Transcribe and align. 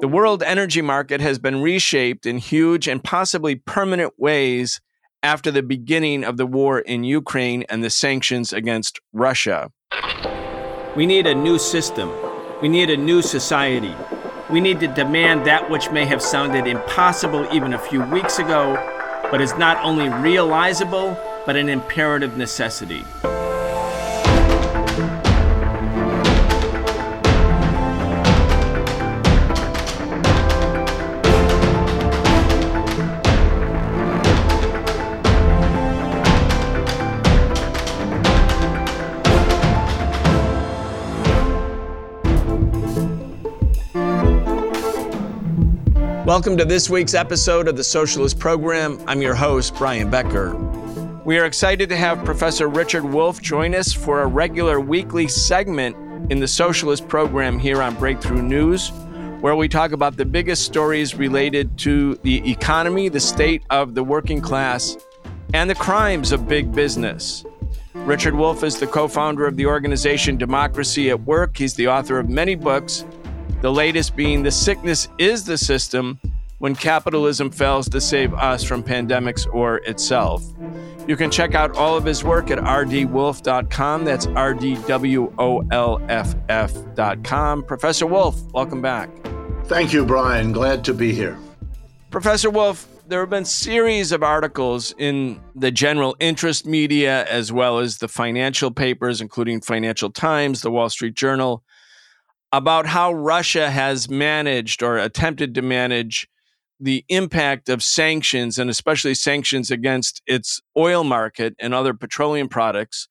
The 0.00 0.08
world 0.08 0.42
energy 0.42 0.80
market 0.80 1.20
has 1.20 1.38
been 1.38 1.60
reshaped 1.60 2.24
in 2.24 2.38
huge 2.38 2.88
and 2.88 3.04
possibly 3.04 3.56
permanent 3.56 4.14
ways 4.18 4.80
after 5.22 5.50
the 5.50 5.62
beginning 5.62 6.24
of 6.24 6.38
the 6.38 6.46
war 6.46 6.78
in 6.78 7.04
Ukraine 7.04 7.64
and 7.68 7.84
the 7.84 7.90
sanctions 7.90 8.52
against 8.52 9.00
Russia. 9.12 9.70
We 10.96 11.06
need 11.06 11.26
a 11.26 11.34
new 11.34 11.58
system. 11.58 12.10
We 12.62 12.68
need 12.68 12.90
a 12.90 12.96
new 12.96 13.22
society. 13.22 13.94
We 14.50 14.60
need 14.60 14.80
to 14.80 14.88
demand 14.88 15.46
that 15.46 15.70
which 15.70 15.90
may 15.90 16.04
have 16.06 16.22
sounded 16.22 16.66
impossible 16.66 17.46
even 17.52 17.74
a 17.74 17.78
few 17.78 18.02
weeks 18.02 18.38
ago, 18.38 18.74
but 19.30 19.40
is 19.40 19.54
not 19.56 19.76
only 19.84 20.08
realizable, 20.08 21.16
but 21.46 21.56
an 21.56 21.68
imperative 21.68 22.36
necessity. 22.36 23.04
Welcome 46.30 46.56
to 46.58 46.64
this 46.64 46.88
week's 46.88 47.14
episode 47.14 47.66
of 47.66 47.76
the 47.76 47.82
Socialist 47.82 48.38
Program. 48.38 49.02
I'm 49.08 49.20
your 49.20 49.34
host, 49.34 49.74
Brian 49.74 50.08
Becker. 50.08 50.54
We 51.24 51.36
are 51.40 51.44
excited 51.44 51.88
to 51.88 51.96
have 51.96 52.24
Professor 52.24 52.68
Richard 52.68 53.04
Wolff 53.04 53.42
join 53.42 53.74
us 53.74 53.92
for 53.92 54.22
a 54.22 54.28
regular 54.28 54.78
weekly 54.78 55.26
segment 55.26 55.96
in 56.30 56.38
the 56.38 56.46
Socialist 56.46 57.08
Program 57.08 57.58
here 57.58 57.82
on 57.82 57.96
Breakthrough 57.96 58.42
News, 58.42 58.92
where 59.40 59.56
we 59.56 59.68
talk 59.68 59.90
about 59.90 60.16
the 60.16 60.24
biggest 60.24 60.62
stories 60.62 61.16
related 61.16 61.76
to 61.78 62.14
the 62.22 62.48
economy, 62.48 63.08
the 63.08 63.18
state 63.18 63.64
of 63.70 63.96
the 63.96 64.04
working 64.04 64.40
class, 64.40 64.96
and 65.52 65.68
the 65.68 65.74
crimes 65.74 66.30
of 66.30 66.46
big 66.46 66.72
business. 66.72 67.44
Richard 67.92 68.36
Wolff 68.36 68.62
is 68.62 68.78
the 68.78 68.86
co 68.86 69.08
founder 69.08 69.48
of 69.48 69.56
the 69.56 69.66
organization 69.66 70.36
Democracy 70.36 71.10
at 71.10 71.20
Work. 71.22 71.56
He's 71.56 71.74
the 71.74 71.88
author 71.88 72.20
of 72.20 72.28
many 72.28 72.54
books 72.54 73.04
the 73.60 73.70
latest 73.70 74.16
being 74.16 74.42
The 74.42 74.50
Sickness 74.50 75.08
is 75.18 75.44
the 75.44 75.58
System 75.58 76.18
when 76.58 76.74
capitalism 76.74 77.50
fails 77.50 77.88
to 77.88 78.00
save 78.00 78.34
us 78.34 78.62
from 78.64 78.82
pandemics 78.82 79.46
or 79.52 79.78
itself. 79.78 80.44
You 81.06 81.16
can 81.16 81.30
check 81.30 81.54
out 81.54 81.76
all 81.76 81.96
of 81.96 82.04
his 82.04 82.22
work 82.22 82.50
at 82.50 82.58
rdwolff.com. 82.58 84.04
That's 84.04 84.26
R 84.28 84.54
D 84.54 84.74
W 84.86 85.32
O 85.38 85.66
L 85.70 86.00
F 86.08 86.34
F.com. 86.48 87.64
Professor 87.64 88.06
Wolff, 88.06 88.40
welcome 88.52 88.82
back. 88.82 89.10
Thank 89.64 89.92
you, 89.92 90.04
Brian. 90.04 90.52
Glad 90.52 90.84
to 90.84 90.94
be 90.94 91.12
here. 91.12 91.38
Professor 92.10 92.50
Wolff, 92.50 92.86
there 93.08 93.20
have 93.20 93.30
been 93.30 93.44
series 93.44 94.12
of 94.12 94.22
articles 94.22 94.94
in 94.98 95.40
the 95.54 95.70
general 95.70 96.16
interest 96.20 96.66
media 96.66 97.24
as 97.26 97.52
well 97.52 97.78
as 97.78 97.98
the 97.98 98.08
financial 98.08 98.70
papers, 98.70 99.20
including 99.20 99.60
Financial 99.60 100.10
Times, 100.10 100.62
the 100.62 100.70
Wall 100.70 100.88
Street 100.88 101.14
Journal, 101.14 101.62
about 102.52 102.86
how 102.86 103.12
Russia 103.12 103.70
has 103.70 104.08
managed 104.08 104.82
or 104.82 104.98
attempted 104.98 105.54
to 105.54 105.62
manage 105.62 106.28
the 106.80 107.04
impact 107.08 107.68
of 107.68 107.82
sanctions 107.82 108.58
and 108.58 108.70
especially 108.70 109.14
sanctions 109.14 109.70
against 109.70 110.22
its 110.26 110.60
oil 110.76 111.04
market 111.04 111.54
and 111.60 111.74
other 111.74 111.92
petroleum 111.92 112.48
products 112.48 113.06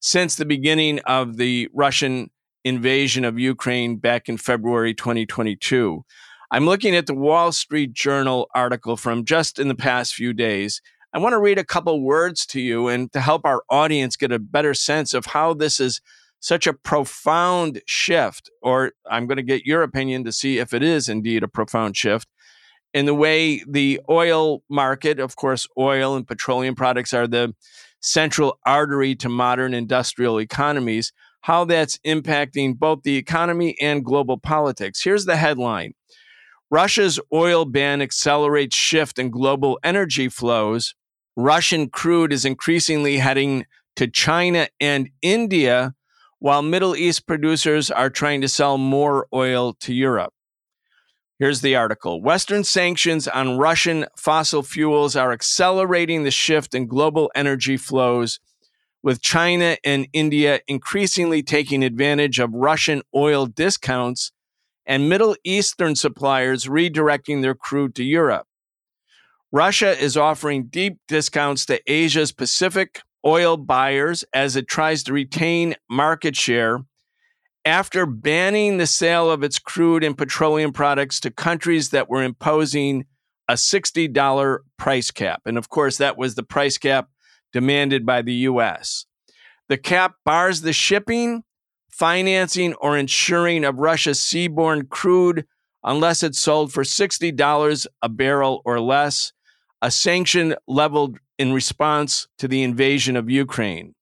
since 0.00 0.36
the 0.36 0.44
beginning 0.44 1.00
of 1.00 1.36
the 1.36 1.68
Russian 1.74 2.30
invasion 2.64 3.24
of 3.24 3.38
Ukraine 3.38 3.96
back 3.96 4.28
in 4.28 4.36
February 4.36 4.94
2022. 4.94 6.04
I'm 6.50 6.64
looking 6.66 6.94
at 6.94 7.06
the 7.06 7.14
Wall 7.14 7.52
Street 7.52 7.92
Journal 7.92 8.48
article 8.54 8.96
from 8.96 9.24
just 9.24 9.58
in 9.58 9.68
the 9.68 9.74
past 9.74 10.14
few 10.14 10.32
days. 10.32 10.80
I 11.12 11.18
want 11.18 11.32
to 11.32 11.40
read 11.40 11.58
a 11.58 11.64
couple 11.64 12.00
words 12.02 12.46
to 12.46 12.60
you 12.60 12.88
and 12.88 13.12
to 13.12 13.20
help 13.20 13.42
our 13.44 13.62
audience 13.68 14.16
get 14.16 14.32
a 14.32 14.38
better 14.38 14.74
sense 14.74 15.12
of 15.12 15.26
how 15.26 15.54
this 15.54 15.80
is 15.80 16.00
such 16.40 16.66
a 16.66 16.72
profound 16.72 17.82
shift, 17.86 18.50
or 18.62 18.92
I'm 19.10 19.26
going 19.26 19.36
to 19.36 19.42
get 19.42 19.64
your 19.64 19.82
opinion 19.82 20.24
to 20.24 20.32
see 20.32 20.58
if 20.58 20.72
it 20.72 20.82
is 20.82 21.08
indeed 21.08 21.42
a 21.42 21.48
profound 21.48 21.96
shift 21.96 22.28
in 22.94 23.06
the 23.06 23.14
way 23.14 23.62
the 23.68 24.00
oil 24.08 24.62
market, 24.68 25.20
of 25.20 25.36
course, 25.36 25.66
oil 25.78 26.16
and 26.16 26.26
petroleum 26.26 26.74
products 26.74 27.12
are 27.12 27.26
the 27.26 27.54
central 28.00 28.58
artery 28.64 29.14
to 29.16 29.28
modern 29.28 29.74
industrial 29.74 30.40
economies, 30.40 31.12
how 31.42 31.64
that's 31.64 31.98
impacting 32.06 32.78
both 32.78 33.02
the 33.02 33.16
economy 33.16 33.76
and 33.80 34.04
global 34.04 34.38
politics. 34.38 35.02
Here's 35.02 35.26
the 35.26 35.36
headline 35.36 35.94
Russia's 36.70 37.20
oil 37.32 37.64
ban 37.64 38.02
accelerates 38.02 38.76
shift 38.76 39.18
in 39.18 39.30
global 39.30 39.78
energy 39.82 40.28
flows. 40.28 40.94
Russian 41.36 41.88
crude 41.88 42.32
is 42.32 42.44
increasingly 42.44 43.18
heading 43.18 43.64
to 43.96 44.08
China 44.08 44.68
and 44.80 45.08
India 45.22 45.94
while 46.38 46.62
Middle 46.62 46.94
East 46.94 47.26
producers 47.26 47.90
are 47.90 48.10
trying 48.10 48.40
to 48.40 48.48
sell 48.48 48.78
more 48.78 49.26
oil 49.32 49.74
to 49.80 49.92
Europe. 49.92 50.32
Here's 51.38 51.60
the 51.60 51.76
article 51.76 52.20
Western 52.20 52.64
sanctions 52.64 53.28
on 53.28 53.58
Russian 53.58 54.06
fossil 54.16 54.62
fuels 54.62 55.14
are 55.14 55.32
accelerating 55.32 56.24
the 56.24 56.30
shift 56.30 56.74
in 56.74 56.86
global 56.86 57.30
energy 57.34 57.76
flows, 57.76 58.40
with 59.02 59.22
China 59.22 59.76
and 59.84 60.08
India 60.12 60.60
increasingly 60.66 61.42
taking 61.42 61.84
advantage 61.84 62.40
of 62.40 62.52
Russian 62.52 63.02
oil 63.14 63.46
discounts 63.46 64.32
and 64.84 65.08
Middle 65.08 65.36
Eastern 65.44 65.94
suppliers 65.94 66.64
redirecting 66.64 67.42
their 67.42 67.54
crude 67.54 67.94
to 67.94 68.02
Europe. 68.02 68.46
Russia 69.52 69.96
is 69.98 70.16
offering 70.16 70.64
deep 70.64 70.98
discounts 71.06 71.64
to 71.66 71.80
Asia's 71.90 72.32
Pacific, 72.32 73.00
oil 73.26 73.56
buyers 73.56 74.24
as 74.32 74.56
it 74.56 74.68
tries 74.68 75.02
to 75.04 75.12
retain 75.12 75.74
market 75.90 76.36
share 76.36 76.80
after 77.64 78.06
banning 78.06 78.78
the 78.78 78.86
sale 78.86 79.30
of 79.30 79.42
its 79.42 79.58
crude 79.58 80.02
and 80.02 80.16
petroleum 80.16 80.72
products 80.72 81.20
to 81.20 81.30
countries 81.30 81.90
that 81.90 82.08
were 82.08 82.22
imposing 82.22 83.04
a 83.48 83.54
$60 83.54 84.58
price 84.76 85.10
cap. 85.10 85.42
And 85.46 85.58
of 85.58 85.68
course, 85.68 85.98
that 85.98 86.16
was 86.16 86.34
the 86.34 86.42
price 86.42 86.78
cap 86.78 87.08
demanded 87.52 88.06
by 88.06 88.22
the 88.22 88.34
US. 88.34 89.06
The 89.68 89.78
cap 89.78 90.14
bars 90.24 90.62
the 90.62 90.72
shipping, 90.72 91.44
financing, 91.90 92.74
or 92.74 92.96
insuring 92.96 93.64
of 93.64 93.78
Russia's 93.78 94.18
seaborne 94.18 94.88
crude 94.88 95.46
unless 95.84 96.22
it's 96.22 96.38
sold 96.38 96.72
for 96.72 96.82
$60 96.82 97.86
a 98.02 98.08
barrel 98.08 98.62
or 98.64 98.80
less, 98.80 99.32
a 99.82 99.90
sanction 99.90 100.54
leveled 100.66 101.18
in 101.38 101.52
response 101.52 102.26
to 102.38 102.48
the 102.48 102.62
invasion 102.62 103.16
of 103.16 103.30
Ukraine. 103.30 103.94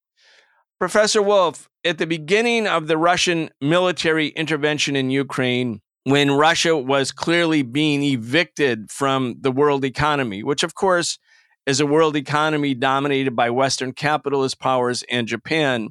Professor 0.79 1.23
Wolff, 1.23 1.69
at 1.85 1.99
the 1.99 2.07
beginning 2.07 2.67
of 2.67 2.87
the 2.87 2.99
Russian 2.99 3.51
military 3.61 4.29
intervention 4.29 4.97
in 4.97 5.11
Ukraine, 5.11 5.81
when 6.05 6.31
Russia 6.31 6.77
was 6.77 7.13
clearly 7.13 7.63
being 7.63 8.03
evicted 8.03 8.91
from 8.91 9.37
the 9.41 9.51
world 9.51 9.85
economy, 9.85 10.43
which 10.43 10.63
of 10.63 10.75
course 10.75 11.19
is 11.67 11.81
a 11.81 11.87
world 11.87 12.15
economy 12.15 12.75
dominated 12.75 13.35
by 13.35 13.51
Western 13.51 13.93
capitalist 13.93 14.61
powers 14.61 15.03
and 15.11 15.27
Japan, 15.27 15.89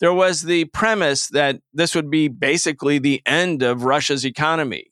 there 0.00 0.12
was 0.12 0.42
the 0.42 0.64
premise 0.66 1.28
that 1.28 1.60
this 1.72 1.94
would 1.94 2.10
be 2.10 2.28
basically 2.28 2.98
the 2.98 3.22
end 3.26 3.62
of 3.62 3.84
Russia's 3.84 4.24
economy. 4.24 4.90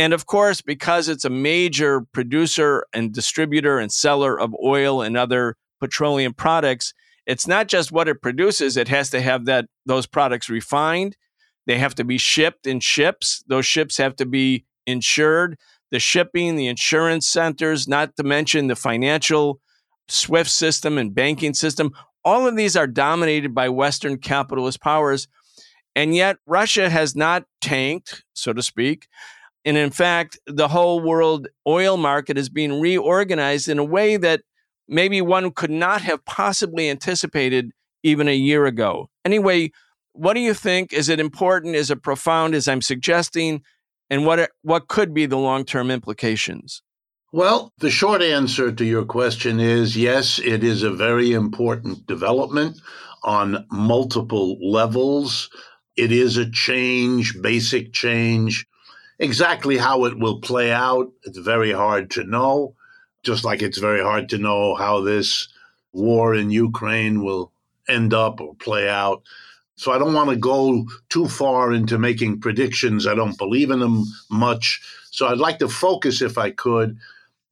And 0.00 0.14
of 0.14 0.24
course, 0.24 0.62
because 0.62 1.10
it's 1.10 1.26
a 1.26 1.30
major 1.30 2.00
producer 2.00 2.86
and 2.94 3.12
distributor 3.12 3.78
and 3.78 3.92
seller 3.92 4.40
of 4.40 4.56
oil 4.64 5.02
and 5.02 5.14
other 5.14 5.56
petroleum 5.78 6.32
products, 6.32 6.94
it's 7.26 7.46
not 7.46 7.68
just 7.68 7.92
what 7.92 8.08
it 8.08 8.22
produces, 8.22 8.78
it 8.78 8.88
has 8.88 9.10
to 9.10 9.20
have 9.20 9.44
that 9.44 9.66
those 9.84 10.06
products 10.06 10.48
refined. 10.48 11.18
They 11.66 11.76
have 11.76 11.94
to 11.96 12.04
be 12.04 12.16
shipped 12.16 12.66
in 12.66 12.80
ships. 12.80 13.44
Those 13.46 13.66
ships 13.66 13.98
have 13.98 14.16
to 14.16 14.24
be 14.24 14.64
insured. 14.86 15.58
The 15.90 16.00
shipping, 16.00 16.56
the 16.56 16.68
insurance 16.68 17.28
centers, 17.28 17.86
not 17.86 18.16
to 18.16 18.22
mention 18.22 18.68
the 18.68 18.76
financial 18.76 19.60
SWIFT 20.08 20.48
system 20.48 20.96
and 20.96 21.14
banking 21.14 21.52
system, 21.52 21.92
all 22.24 22.46
of 22.46 22.56
these 22.56 22.74
are 22.74 22.86
dominated 22.86 23.54
by 23.54 23.68
Western 23.68 24.16
capitalist 24.16 24.80
powers. 24.80 25.28
And 25.94 26.14
yet, 26.14 26.38
Russia 26.46 26.88
has 26.88 27.14
not 27.14 27.44
tanked, 27.60 28.24
so 28.32 28.54
to 28.54 28.62
speak. 28.62 29.06
And 29.64 29.76
in 29.76 29.90
fact, 29.90 30.38
the 30.46 30.68
whole 30.68 31.00
world 31.00 31.48
oil 31.66 31.96
market 31.96 32.38
is 32.38 32.48
being 32.48 32.80
reorganized 32.80 33.68
in 33.68 33.78
a 33.78 33.84
way 33.84 34.16
that 34.16 34.42
maybe 34.88 35.20
one 35.20 35.50
could 35.50 35.70
not 35.70 36.02
have 36.02 36.24
possibly 36.24 36.88
anticipated 36.88 37.72
even 38.02 38.28
a 38.28 38.34
year 38.34 38.66
ago. 38.66 39.10
Anyway, 39.24 39.70
what 40.12 40.34
do 40.34 40.40
you 40.40 40.54
think? 40.54 40.92
Is 40.92 41.08
it 41.08 41.20
important? 41.20 41.76
Is 41.76 41.90
it 41.90 42.02
profound, 42.02 42.54
as 42.54 42.66
I'm 42.66 42.82
suggesting? 42.82 43.62
And 44.08 44.26
what, 44.26 44.50
what 44.62 44.88
could 44.88 45.14
be 45.14 45.26
the 45.26 45.38
long 45.38 45.64
term 45.64 45.90
implications? 45.90 46.82
Well, 47.32 47.72
the 47.78 47.90
short 47.90 48.22
answer 48.22 48.72
to 48.72 48.84
your 48.84 49.04
question 49.04 49.60
is 49.60 49.96
yes, 49.96 50.40
it 50.40 50.64
is 50.64 50.82
a 50.82 50.90
very 50.90 51.32
important 51.32 52.06
development 52.06 52.80
on 53.22 53.66
multiple 53.70 54.58
levels. 54.60 55.48
It 55.96 56.10
is 56.10 56.38
a 56.38 56.50
change, 56.50 57.40
basic 57.40 57.92
change 57.92 58.66
Exactly 59.20 59.76
how 59.76 60.06
it 60.06 60.18
will 60.18 60.40
play 60.40 60.72
out, 60.72 61.12
it's 61.24 61.36
very 61.36 61.72
hard 61.72 62.10
to 62.12 62.24
know, 62.24 62.74
just 63.22 63.44
like 63.44 63.60
it's 63.60 63.76
very 63.76 64.02
hard 64.02 64.30
to 64.30 64.38
know 64.38 64.74
how 64.74 65.02
this 65.02 65.48
war 65.92 66.34
in 66.34 66.50
Ukraine 66.50 67.22
will 67.22 67.52
end 67.86 68.14
up 68.14 68.40
or 68.40 68.54
play 68.54 68.88
out. 68.88 69.22
So 69.76 69.92
I 69.92 69.98
don't 69.98 70.14
want 70.14 70.30
to 70.30 70.36
go 70.36 70.86
too 71.10 71.28
far 71.28 71.70
into 71.70 71.98
making 71.98 72.40
predictions. 72.40 73.06
I 73.06 73.14
don't 73.14 73.36
believe 73.36 73.70
in 73.70 73.80
them 73.80 74.04
much. 74.30 74.80
So 75.10 75.26
I'd 75.26 75.36
like 75.36 75.58
to 75.58 75.68
focus, 75.68 76.22
if 76.22 76.38
I 76.38 76.50
could, 76.50 76.96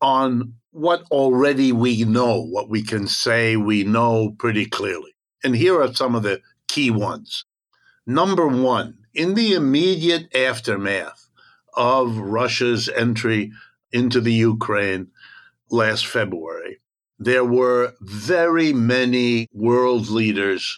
on 0.00 0.55
what 0.71 1.03
already 1.11 1.73
we 1.73 2.05
know, 2.05 2.41
what 2.41 2.71
we 2.71 2.82
can 2.82 3.06
say 3.06 3.56
we 3.56 3.85
know 3.85 4.35
pretty 4.38 4.64
clearly. 4.64 5.14
And 5.44 5.55
here 5.55 5.82
are 5.82 5.93
some 5.93 6.14
of 6.14 6.23
the 6.23 6.41
key 6.67 6.91
ones. 6.91 7.44
Number 8.06 8.47
one, 8.47 8.99
in 9.12 9.35
the 9.35 9.53
immediate 9.53 10.35
aftermath 10.35 11.27
of 11.78 12.19
Russia's 12.19 12.90
entry 12.90 13.52
into 13.92 14.20
the 14.20 14.32
Ukraine 14.32 15.06
last 15.70 16.06
February, 16.06 16.80
there 17.19 17.44
were 17.44 17.94
very 18.00 18.72
many 18.72 19.48
world 19.52 20.08
leaders 20.08 20.76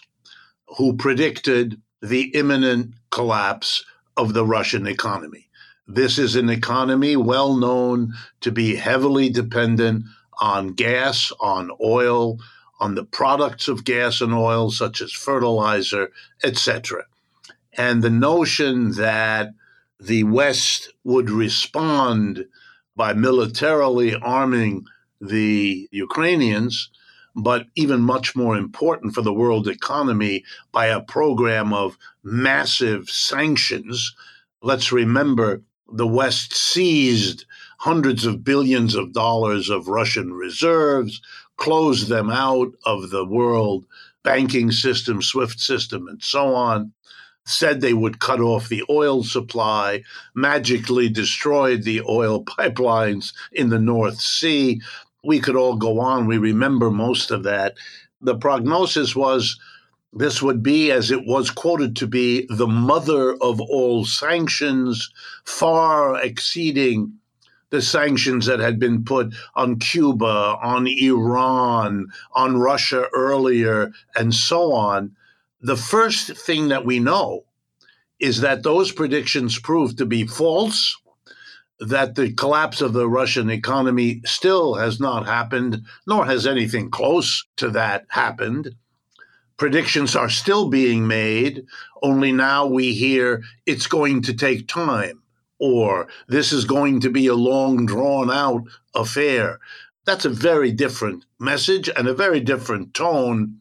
who 0.77 0.95
predicted 0.95 1.81
the 2.01 2.33
imminent 2.35 2.93
collapse 3.09 3.83
of 4.15 4.33
the 4.33 4.45
Russian 4.45 4.87
economy. 4.87 5.49
This 5.87 6.17
is 6.17 6.35
an 6.35 6.49
economy 6.49 7.15
well 7.15 7.55
known 7.57 8.13
to 8.41 8.51
be 8.51 8.75
heavily 8.75 9.29
dependent 9.29 10.05
on 10.39 10.73
gas, 10.73 11.31
on 11.39 11.71
oil, 11.83 12.37
on 12.79 12.95
the 12.95 13.03
products 13.03 13.67
of 13.67 13.83
gas 13.83 14.21
and 14.21 14.33
oil, 14.33 14.71
such 14.71 15.01
as 15.01 15.11
fertilizer, 15.11 16.11
etc. 16.43 17.05
And 17.77 18.01
the 18.01 18.09
notion 18.09 18.91
that 18.93 19.53
the 20.01 20.23
West 20.23 20.91
would 21.03 21.29
respond 21.29 22.45
by 22.95 23.13
militarily 23.13 24.15
arming 24.15 24.83
the 25.21 25.87
Ukrainians, 25.91 26.89
but 27.35 27.67
even 27.75 28.01
much 28.01 28.35
more 28.35 28.57
important 28.57 29.13
for 29.13 29.21
the 29.21 29.33
world 29.33 29.67
economy, 29.67 30.43
by 30.71 30.87
a 30.87 31.01
program 31.01 31.71
of 31.71 31.97
massive 32.23 33.09
sanctions. 33.09 34.13
Let's 34.63 34.91
remember 34.91 35.61
the 35.93 36.07
West 36.07 36.55
seized 36.55 37.45
hundreds 37.77 38.25
of 38.25 38.43
billions 38.43 38.95
of 38.95 39.13
dollars 39.13 39.69
of 39.69 39.87
Russian 39.87 40.33
reserves, 40.33 41.21
closed 41.57 42.09
them 42.09 42.31
out 42.31 42.71
of 42.85 43.11
the 43.11 43.25
world 43.25 43.85
banking 44.23 44.71
system, 44.71 45.21
SWIFT 45.21 45.59
system, 45.59 46.07
and 46.07 46.21
so 46.23 46.55
on. 46.55 46.91
Said 47.45 47.81
they 47.81 47.93
would 47.93 48.19
cut 48.19 48.39
off 48.39 48.69
the 48.69 48.83
oil 48.89 49.23
supply, 49.23 50.03
magically 50.35 51.09
destroyed 51.09 51.83
the 51.83 52.01
oil 52.07 52.43
pipelines 52.45 53.33
in 53.51 53.69
the 53.69 53.79
North 53.79 54.19
Sea. 54.21 54.81
We 55.23 55.39
could 55.39 55.55
all 55.55 55.75
go 55.75 55.99
on. 55.99 56.27
We 56.27 56.37
remember 56.37 56.91
most 56.91 57.31
of 57.31 57.43
that. 57.43 57.75
The 58.21 58.35
prognosis 58.35 59.15
was 59.15 59.59
this 60.13 60.41
would 60.41 60.61
be, 60.61 60.91
as 60.91 61.09
it 61.09 61.25
was 61.25 61.49
quoted 61.49 61.95
to 61.97 62.07
be, 62.07 62.45
the 62.49 62.67
mother 62.67 63.33
of 63.41 63.61
all 63.61 64.05
sanctions, 64.05 65.09
far 65.45 66.21
exceeding 66.21 67.13
the 67.69 67.81
sanctions 67.81 68.45
that 68.45 68.59
had 68.59 68.77
been 68.77 69.05
put 69.05 69.33
on 69.55 69.79
Cuba, 69.79 70.57
on 70.61 70.87
Iran, 70.87 72.07
on 72.33 72.57
Russia 72.57 73.07
earlier, 73.13 73.93
and 74.15 74.33
so 74.33 74.73
on. 74.73 75.15
The 75.61 75.77
first 75.77 76.35
thing 76.37 76.69
that 76.69 76.85
we 76.85 76.99
know 76.99 77.45
is 78.19 78.41
that 78.41 78.63
those 78.63 78.91
predictions 78.91 79.59
proved 79.59 79.97
to 79.97 80.05
be 80.05 80.27
false, 80.27 80.97
that 81.79 82.15
the 82.15 82.33
collapse 82.33 82.81
of 82.81 82.93
the 82.93 83.07
Russian 83.07 83.49
economy 83.49 84.21
still 84.25 84.75
has 84.75 84.99
not 84.99 85.25
happened, 85.25 85.83
nor 86.05 86.25
has 86.25 86.45
anything 86.45 86.89
close 86.91 87.45
to 87.57 87.69
that 87.71 88.05
happened 88.09 88.75
predictions 89.61 90.15
are 90.15 90.27
still 90.27 90.69
being 90.69 91.05
made, 91.05 91.63
only 92.01 92.31
now 92.31 92.65
we 92.65 92.95
hear 92.95 93.43
it's 93.67 93.85
going 93.85 94.19
to 94.19 94.33
take 94.33 94.67
time 94.67 95.21
or 95.59 96.07
this 96.27 96.51
is 96.51 96.65
going 96.65 96.99
to 96.99 97.11
be 97.11 97.27
a 97.27 97.35
long 97.35 97.85
drawn 97.85 98.31
out 98.31 98.63
affair. 98.95 99.59
That's 100.03 100.25
a 100.25 100.29
very 100.29 100.71
different 100.71 101.25
message 101.37 101.91
and 101.95 102.07
a 102.07 102.13
very 102.15 102.39
different 102.39 102.95
tone 102.95 103.60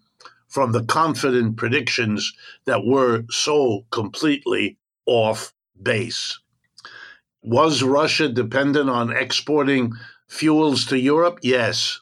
from 0.51 0.73
the 0.73 0.85
confident 0.85 1.57
predictions 1.57 2.33
that 2.67 2.85
were 2.85 3.25
so 3.31 3.87
completely 3.91 4.77
off 5.07 5.55
base. 5.83 6.39
Was 7.43 7.83
Russia 7.83 8.29
dependent 8.29 8.91
on 8.91 9.17
exporting 9.17 9.95
fuels 10.29 10.85
to 10.87 10.99
Europe? 10.99 11.39
Yes. 11.43 12.01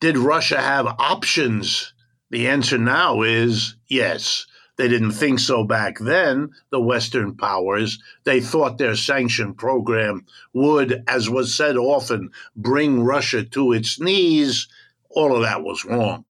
Did 0.00 0.18
Russia 0.18 0.60
have 0.60 0.86
options 0.98 1.94
the 2.32 2.48
answer 2.48 2.78
now 2.78 3.20
is 3.20 3.76
yes. 3.88 4.46
They 4.78 4.88
didn't 4.88 5.12
think 5.12 5.38
so 5.38 5.64
back 5.64 5.98
then, 5.98 6.52
the 6.70 6.80
Western 6.80 7.36
powers. 7.36 7.98
They 8.24 8.40
thought 8.40 8.78
their 8.78 8.96
sanction 8.96 9.52
program 9.52 10.24
would, 10.54 11.04
as 11.06 11.28
was 11.28 11.54
said 11.54 11.76
often, 11.76 12.30
bring 12.56 13.02
Russia 13.02 13.44
to 13.44 13.72
its 13.72 14.00
knees. 14.00 14.66
All 15.10 15.36
of 15.36 15.42
that 15.42 15.62
was 15.62 15.84
wrong. 15.84 16.24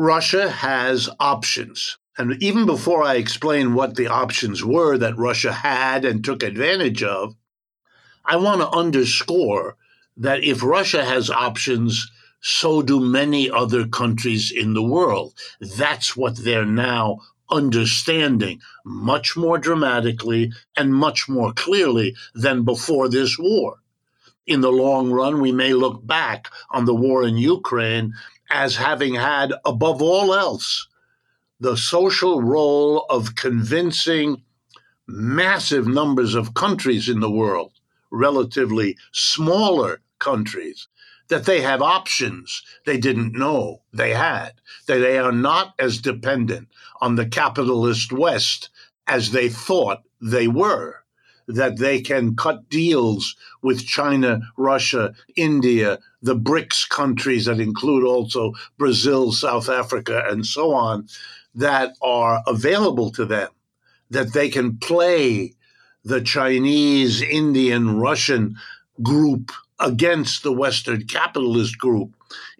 Russia 0.00 0.48
has 0.48 1.10
options. 1.20 1.98
And 2.16 2.42
even 2.42 2.64
before 2.64 3.02
I 3.02 3.16
explain 3.16 3.74
what 3.74 3.96
the 3.96 4.06
options 4.06 4.64
were 4.64 4.96
that 4.96 5.18
Russia 5.18 5.52
had 5.52 6.06
and 6.06 6.24
took 6.24 6.42
advantage 6.42 7.02
of, 7.02 7.34
I 8.24 8.36
want 8.36 8.62
to 8.62 8.70
underscore 8.70 9.76
that 10.16 10.42
if 10.42 10.62
Russia 10.62 11.04
has 11.04 11.28
options, 11.28 12.10
so 12.40 12.80
do 12.80 12.98
many 12.98 13.50
other 13.50 13.86
countries 13.86 14.50
in 14.50 14.72
the 14.72 14.82
world. 14.82 15.34
That's 15.60 16.16
what 16.16 16.44
they're 16.44 16.64
now 16.64 17.18
understanding 17.50 18.62
much 18.86 19.36
more 19.36 19.58
dramatically 19.58 20.50
and 20.78 20.94
much 20.94 21.28
more 21.28 21.52
clearly 21.52 22.16
than 22.34 22.64
before 22.64 23.10
this 23.10 23.38
war. 23.38 23.76
In 24.46 24.62
the 24.62 24.72
long 24.72 25.10
run, 25.10 25.42
we 25.42 25.52
may 25.52 25.74
look 25.74 26.06
back 26.06 26.48
on 26.70 26.86
the 26.86 26.94
war 26.94 27.22
in 27.22 27.36
Ukraine 27.36 28.14
as 28.50 28.76
having 28.76 29.14
had, 29.14 29.52
above 29.64 30.02
all 30.02 30.34
else, 30.34 30.88
the 31.60 31.76
social 31.76 32.42
role 32.42 33.04
of 33.08 33.36
convincing 33.36 34.42
massive 35.06 35.86
numbers 35.86 36.34
of 36.34 36.54
countries 36.54 37.08
in 37.08 37.20
the 37.20 37.30
world, 37.30 37.72
relatively 38.10 38.96
smaller 39.12 40.00
countries, 40.18 40.88
that 41.28 41.44
they 41.44 41.60
have 41.60 41.80
options 41.80 42.62
they 42.86 42.98
didn't 42.98 43.32
know 43.32 43.82
they 43.92 44.12
had, 44.12 44.52
that 44.86 44.98
they 44.98 45.18
are 45.18 45.32
not 45.32 45.74
as 45.78 45.98
dependent 45.98 46.68
on 47.00 47.14
the 47.14 47.26
capitalist 47.26 48.12
West 48.12 48.70
as 49.06 49.30
they 49.30 49.48
thought 49.48 50.02
they 50.20 50.48
were, 50.48 50.96
that 51.46 51.78
they 51.78 52.00
can 52.00 52.36
cut 52.36 52.68
deals 52.68 53.36
with 53.62 53.86
China, 53.86 54.40
Russia, 54.56 55.14
India, 55.36 55.98
the 56.22 56.36
BRICS 56.36 56.88
countries 56.88 57.46
that 57.46 57.60
include 57.60 58.04
also 58.04 58.52
Brazil, 58.78 59.32
South 59.32 59.68
Africa, 59.68 60.22
and 60.28 60.46
so 60.46 60.72
on, 60.72 61.08
that 61.54 61.94
are 62.02 62.42
available 62.46 63.10
to 63.12 63.24
them, 63.24 63.48
that 64.10 64.32
they 64.32 64.48
can 64.48 64.76
play 64.78 65.54
the 66.04 66.20
Chinese, 66.20 67.22
Indian, 67.22 67.98
Russian 67.98 68.56
group 69.02 69.52
against 69.78 70.42
the 70.42 70.52
Western 70.52 71.06
capitalist 71.06 71.78
group 71.78 72.14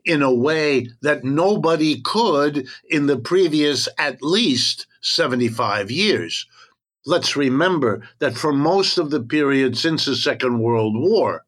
in 0.04 0.22
a 0.22 0.34
way 0.34 0.88
that 1.02 1.24
nobody 1.24 2.00
could 2.00 2.66
in 2.88 3.06
the 3.06 3.18
previous 3.18 3.88
at 3.98 4.22
least 4.22 4.86
75 5.02 5.90
years. 5.90 6.46
Let's 7.06 7.36
remember 7.36 8.08
that 8.18 8.36
for 8.36 8.52
most 8.52 8.98
of 8.98 9.10
the 9.10 9.22
period 9.22 9.76
since 9.76 10.04
the 10.04 10.16
Second 10.16 10.60
World 10.60 10.94
War, 10.96 11.44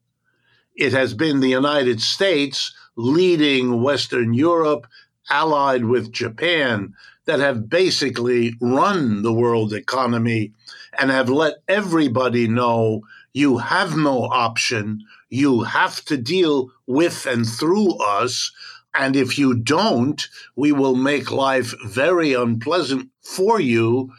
it 0.75 0.93
has 0.93 1.13
been 1.13 1.39
the 1.39 1.49
United 1.49 2.01
States 2.01 2.73
leading 2.95 3.81
Western 3.81 4.33
Europe, 4.33 4.87
allied 5.29 5.85
with 5.85 6.11
Japan, 6.11 6.93
that 7.25 7.39
have 7.39 7.69
basically 7.69 8.53
run 8.61 9.21
the 9.21 9.33
world 9.33 9.73
economy 9.73 10.51
and 10.99 11.09
have 11.09 11.29
let 11.29 11.55
everybody 11.67 12.47
know 12.47 13.01
you 13.33 13.57
have 13.57 13.97
no 13.97 14.23
option 14.23 15.03
you 15.33 15.63
have 15.63 16.05
to 16.05 16.15
deal 16.15 16.71
with 16.85 17.25
and 17.25 17.47
through 17.47 17.95
us. 17.95 18.51
And 18.93 19.15
if 19.15 19.39
you 19.39 19.55
don't, 19.55 20.21
we 20.55 20.71
will 20.71 20.95
make 20.95 21.31
life 21.31 21.73
very 21.87 22.35
unpleasant 22.35 23.09
for 23.23 23.59
you 23.59 24.13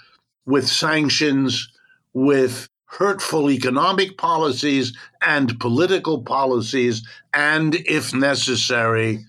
with 0.45 0.67
sanctions, 0.67 1.69
with 2.13 2.69
hurtful 2.99 3.51
economic 3.51 4.17
policies 4.17 4.93
and 5.21 5.59
political 5.59 6.23
policies, 6.23 7.03
and 7.33 7.75
if 7.87 8.15
necessary, 8.15 9.25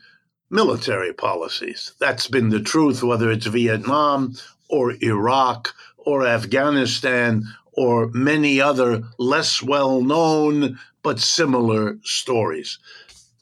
military 0.50 1.14
policies. 1.14 1.94
That's 2.00 2.28
been 2.28 2.50
the 2.50 2.62
truth, 2.62 3.02
whether 3.04 3.32
it's 3.32 3.48
Vietnam 3.48 4.36
or 4.70 4.94
Iraq 5.02 5.74
or 5.98 6.28
Afghanistan 6.28 7.44
or 7.74 8.08
many 8.14 8.62
other 8.62 9.04
less 9.18 9.62
well 9.62 10.02
known 10.02 10.80
but 11.02 11.20
similar 11.20 11.98
stories. 12.04 12.80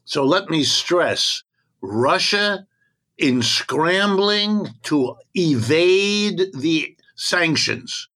So 0.05 0.23
let 0.23 0.49
me 0.49 0.63
stress 0.63 1.43
Russia, 1.81 2.65
in 3.17 3.41
scrambling 3.41 4.67
to 4.83 5.15
evade 5.35 6.41
the 6.53 6.95
sanctions, 7.15 8.07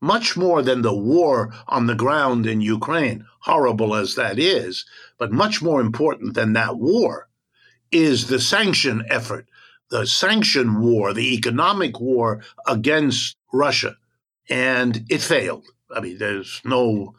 much 0.00 0.36
more 0.36 0.62
than 0.62 0.82
the 0.82 0.94
war 0.94 1.52
on 1.68 1.86
the 1.86 1.94
ground 1.94 2.46
in 2.46 2.60
Ukraine, 2.60 3.26
horrible 3.40 3.94
as 3.94 4.14
that 4.14 4.38
is, 4.38 4.84
but 5.18 5.32
much 5.32 5.60
more 5.62 5.80
important 5.80 6.34
than 6.34 6.52
that 6.54 6.76
war 6.76 7.28
is 7.92 8.28
the 8.28 8.40
sanction 8.40 9.04
effort, 9.10 9.46
the 9.90 10.06
sanction 10.06 10.80
war, 10.80 11.12
the 11.12 11.34
economic 11.34 12.00
war 12.00 12.42
against 12.66 13.36
Russia. 13.52 13.96
And 14.48 15.04
it 15.08 15.20
failed. 15.20 15.66
I 15.94 16.00
mean, 16.00 16.18
there's 16.18 16.60
no 16.64 17.14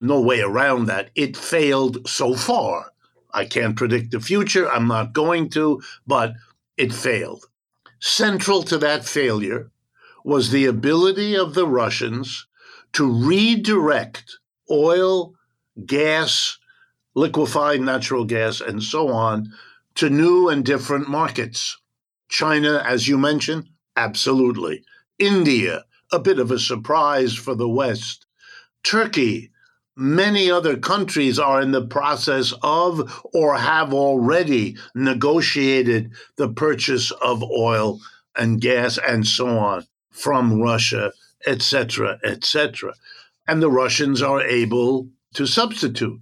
no 0.00 0.20
way 0.20 0.40
around 0.40 0.86
that. 0.86 1.10
It 1.14 1.36
failed 1.36 2.06
so 2.06 2.34
far. 2.34 2.92
I 3.32 3.46
can't 3.46 3.76
predict 3.76 4.10
the 4.10 4.20
future. 4.20 4.70
I'm 4.70 4.86
not 4.86 5.12
going 5.12 5.48
to, 5.50 5.82
but 6.06 6.34
it 6.76 6.92
failed. 6.92 7.46
Central 8.00 8.62
to 8.64 8.78
that 8.78 9.04
failure 9.04 9.70
was 10.24 10.50
the 10.50 10.64
ability 10.64 11.36
of 11.36 11.52
the 11.52 11.68
Russians 11.68 12.46
to 12.94 13.04
redirect 13.04 14.38
oil, 14.70 15.34
gas, 15.84 16.58
liquefied 17.14 17.82
natural 17.82 18.24
gas, 18.24 18.60
and 18.62 18.82
so 18.82 19.08
on 19.08 19.52
to 19.96 20.08
new 20.08 20.48
and 20.48 20.64
different 20.64 21.08
markets. 21.08 21.78
China, 22.28 22.82
as 22.86 23.06
you 23.06 23.18
mentioned, 23.18 23.68
absolutely. 23.96 24.82
India, 25.18 25.84
a 26.10 26.18
bit 26.18 26.38
of 26.38 26.50
a 26.50 26.58
surprise 26.58 27.34
for 27.34 27.54
the 27.54 27.68
West. 27.68 28.24
Turkey, 28.82 29.50
many 29.94 30.50
other 30.50 30.76
countries 30.76 31.38
are 31.38 31.60
in 31.60 31.70
the 31.72 31.86
process 31.86 32.54
of 32.62 33.28
or 33.34 33.56
have 33.56 33.92
already 33.92 34.76
negotiated 34.94 36.12
the 36.36 36.48
purchase 36.48 37.10
of 37.10 37.42
oil 37.42 38.00
and 38.36 38.60
gas 38.60 38.98
and 38.98 39.26
so 39.26 39.46
on 39.46 39.86
from 40.14 40.62
Russia, 40.62 41.12
etc., 41.46 42.18
etc. 42.24 42.94
And 43.46 43.60
the 43.62 43.70
Russians 43.70 44.22
are 44.22 44.40
able 44.40 45.08
to 45.34 45.46
substitute. 45.46 46.20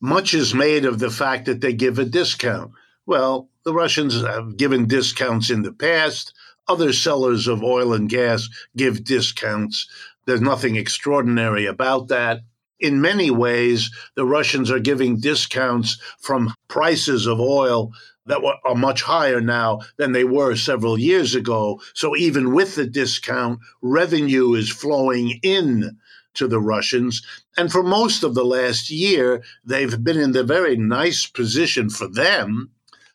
Much 0.00 0.32
is 0.32 0.54
made 0.54 0.84
of 0.84 0.98
the 0.98 1.10
fact 1.10 1.44
that 1.44 1.60
they 1.60 1.72
give 1.72 1.98
a 1.98 2.04
discount. 2.04 2.72
Well, 3.06 3.48
the 3.64 3.74
Russians 3.74 4.20
have 4.22 4.56
given 4.56 4.86
discounts 4.86 5.50
in 5.50 5.62
the 5.62 5.72
past. 5.72 6.32
Other 6.66 6.92
sellers 6.92 7.46
of 7.46 7.62
oil 7.62 7.92
and 7.92 8.08
gas 8.08 8.48
give 8.76 9.04
discounts. 9.04 9.86
There's 10.26 10.40
nothing 10.40 10.76
extraordinary 10.76 11.66
about 11.66 12.08
that 12.08 12.40
in 12.80 13.00
many 13.00 13.30
ways, 13.30 13.90
the 14.14 14.24
Russians 14.24 14.70
are 14.70 14.78
giving 14.78 15.20
discounts 15.20 15.98
from 16.20 16.54
prices 16.68 17.26
of 17.26 17.40
oil 17.40 17.92
that 18.26 18.40
are 18.64 18.74
much 18.74 19.02
higher 19.02 19.40
now 19.40 19.80
than 19.96 20.12
they 20.12 20.24
were 20.24 20.54
several 20.54 20.98
years 20.98 21.34
ago. 21.34 21.80
So 21.94 22.16
even 22.16 22.52
with 22.52 22.74
the 22.74 22.86
discount, 22.86 23.60
revenue 23.82 24.54
is 24.54 24.70
flowing 24.70 25.40
in 25.42 25.98
to 26.34 26.46
the 26.46 26.60
Russians. 26.60 27.22
And 27.56 27.72
for 27.72 27.82
most 27.82 28.22
of 28.22 28.34
the 28.34 28.44
last 28.44 28.90
year, 28.90 29.42
they've 29.64 30.04
been 30.04 30.18
in 30.18 30.32
the 30.32 30.44
very 30.44 30.76
nice 30.76 31.26
position 31.26 31.90
for 31.90 32.06
them 32.06 32.70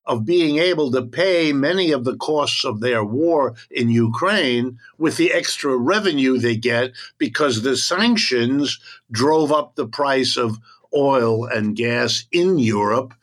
of 0.05 0.25
being 0.25 0.57
able 0.57 0.91
to 0.91 1.01
pay 1.01 1.53
many 1.53 1.91
of 1.91 2.03
the 2.03 2.17
costs 2.17 2.65
of 2.65 2.81
their 2.81 3.03
war 3.03 3.55
in 3.71 3.89
Ukraine 3.89 4.77
with 4.97 5.17
the 5.17 5.31
extra 5.31 5.77
revenue 5.77 6.37
they 6.37 6.57
get 6.57 6.91
because 7.17 7.61
the 7.61 7.77
sanctions 7.77 8.79
drove 9.11 9.51
up 9.51 9.75
the 9.75 9.87
price 9.87 10.35
of 10.35 10.59
oil 10.95 11.45
and 11.45 11.75
gas 11.75 12.25
in 12.31 12.59
Europe. 12.59 13.13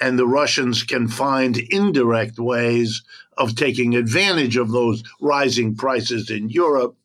And 0.00 0.18
the 0.18 0.26
Russians 0.26 0.82
can 0.82 1.08
find 1.08 1.58
indirect 1.58 2.38
ways 2.38 3.02
of 3.36 3.54
taking 3.54 3.94
advantage 3.94 4.56
of 4.56 4.70
those 4.70 5.02
rising 5.20 5.76
prices 5.76 6.30
in 6.30 6.48
Europe 6.48 6.96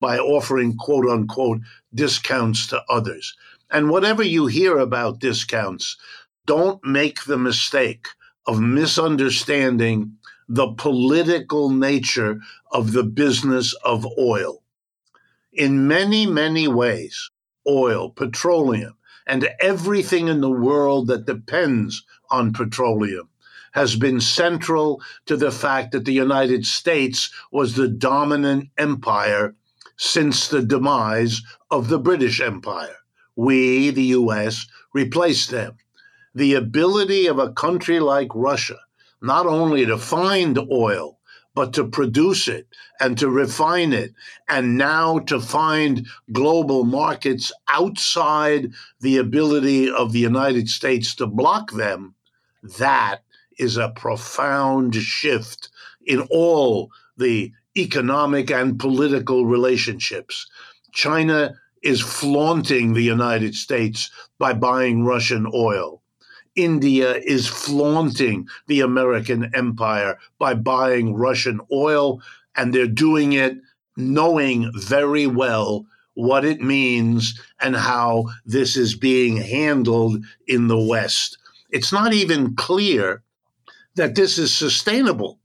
by 0.00 0.18
offering 0.18 0.76
quote 0.76 1.08
unquote 1.08 1.60
discounts 1.94 2.66
to 2.68 2.82
others. 2.88 3.34
And 3.70 3.90
whatever 3.90 4.22
you 4.22 4.46
hear 4.46 4.78
about 4.78 5.18
discounts, 5.18 5.96
don't 6.46 6.84
make 6.84 7.24
the 7.24 7.38
mistake 7.38 8.06
of 8.46 8.60
misunderstanding 8.60 10.16
the 10.48 10.72
political 10.72 11.70
nature 11.70 12.40
of 12.70 12.92
the 12.92 13.02
business 13.02 13.72
of 13.84 14.06
oil. 14.18 14.62
In 15.52 15.88
many, 15.88 16.26
many 16.26 16.68
ways, 16.68 17.30
oil, 17.66 18.10
petroleum, 18.10 18.96
and 19.26 19.48
everything 19.60 20.28
in 20.28 20.40
the 20.40 20.50
world 20.50 21.06
that 21.06 21.26
depends 21.26 22.04
on 22.30 22.52
petroleum 22.52 23.28
has 23.72 23.96
been 23.96 24.20
central 24.20 25.02
to 25.26 25.36
the 25.36 25.50
fact 25.50 25.92
that 25.92 26.04
the 26.04 26.12
United 26.12 26.66
States 26.66 27.30
was 27.50 27.74
the 27.74 27.88
dominant 27.88 28.68
empire 28.78 29.54
since 29.96 30.48
the 30.48 30.62
demise 30.62 31.42
of 31.70 31.88
the 31.88 31.98
British 31.98 32.40
Empire. 32.40 32.96
We, 33.36 33.90
the 33.90 34.14
US, 34.18 34.66
replaced 34.92 35.50
them 35.50 35.76
the 36.34 36.54
ability 36.54 37.26
of 37.26 37.38
a 37.38 37.52
country 37.52 38.00
like 38.00 38.28
Russia 38.34 38.78
not 39.24 39.46
only 39.46 39.86
to 39.86 39.96
find 39.96 40.58
oil, 40.70 41.18
but 41.54 41.72
to 41.72 41.84
produce 41.84 42.46
it 42.46 42.66
and 43.00 43.16
to 43.16 43.30
refine 43.30 43.92
it, 43.92 44.12
and 44.48 44.76
now 44.76 45.18
to 45.20 45.40
find 45.40 46.06
global 46.32 46.84
markets 46.84 47.50
outside 47.68 48.70
the 49.00 49.16
ability 49.16 49.90
of 49.90 50.12
the 50.12 50.18
United 50.18 50.68
States 50.68 51.14
to 51.14 51.26
block 51.26 51.72
them, 51.72 52.14
that 52.78 53.22
is 53.58 53.78
a 53.78 53.92
profound 53.96 54.94
shift 54.94 55.70
in 56.04 56.20
all 56.30 56.90
the 57.16 57.50
economic 57.78 58.50
and 58.50 58.78
political 58.78 59.46
relationships. 59.46 60.46
China 60.92 61.54
is 61.82 62.00
flaunting 62.00 62.92
the 62.92 63.02
United 63.02 63.54
States 63.54 64.10
by 64.38 64.52
buying 64.52 65.04
Russian 65.04 65.46
oil. 65.54 66.02
India 66.56 67.14
is 67.16 67.46
flaunting 67.48 68.46
the 68.66 68.80
American 68.80 69.50
empire 69.54 70.18
by 70.38 70.54
buying 70.54 71.14
Russian 71.14 71.60
oil, 71.72 72.20
and 72.56 72.72
they're 72.72 72.86
doing 72.86 73.32
it 73.32 73.56
knowing 73.96 74.70
very 74.74 75.26
well 75.26 75.86
what 76.14 76.44
it 76.44 76.60
means 76.60 77.40
and 77.60 77.76
how 77.76 78.24
this 78.46 78.76
is 78.76 78.94
being 78.94 79.36
handled 79.36 80.24
in 80.46 80.68
the 80.68 80.78
West. 80.78 81.38
It's 81.70 81.92
not 81.92 82.12
even 82.12 82.54
clear 82.54 83.22
that 83.96 84.14
this 84.14 84.38
is 84.38 84.54
sustainable. 84.54 85.38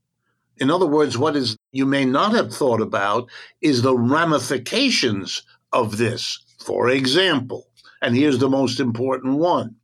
In 0.58 0.70
other 0.70 0.86
words, 0.86 1.18
what 1.18 1.36
is 1.36 1.56
you 1.72 1.86
may 1.86 2.04
not 2.04 2.32
have 2.34 2.54
thought 2.54 2.80
about 2.80 3.28
is 3.60 3.82
the 3.82 3.96
ramifications 3.96 5.42
of 5.72 5.96
this. 5.96 6.38
For 6.58 6.90
example, 6.90 7.68
and 8.02 8.14
here's 8.14 8.38
the 8.38 8.48
most 8.48 8.78
important 8.78 9.38
one 9.38 9.76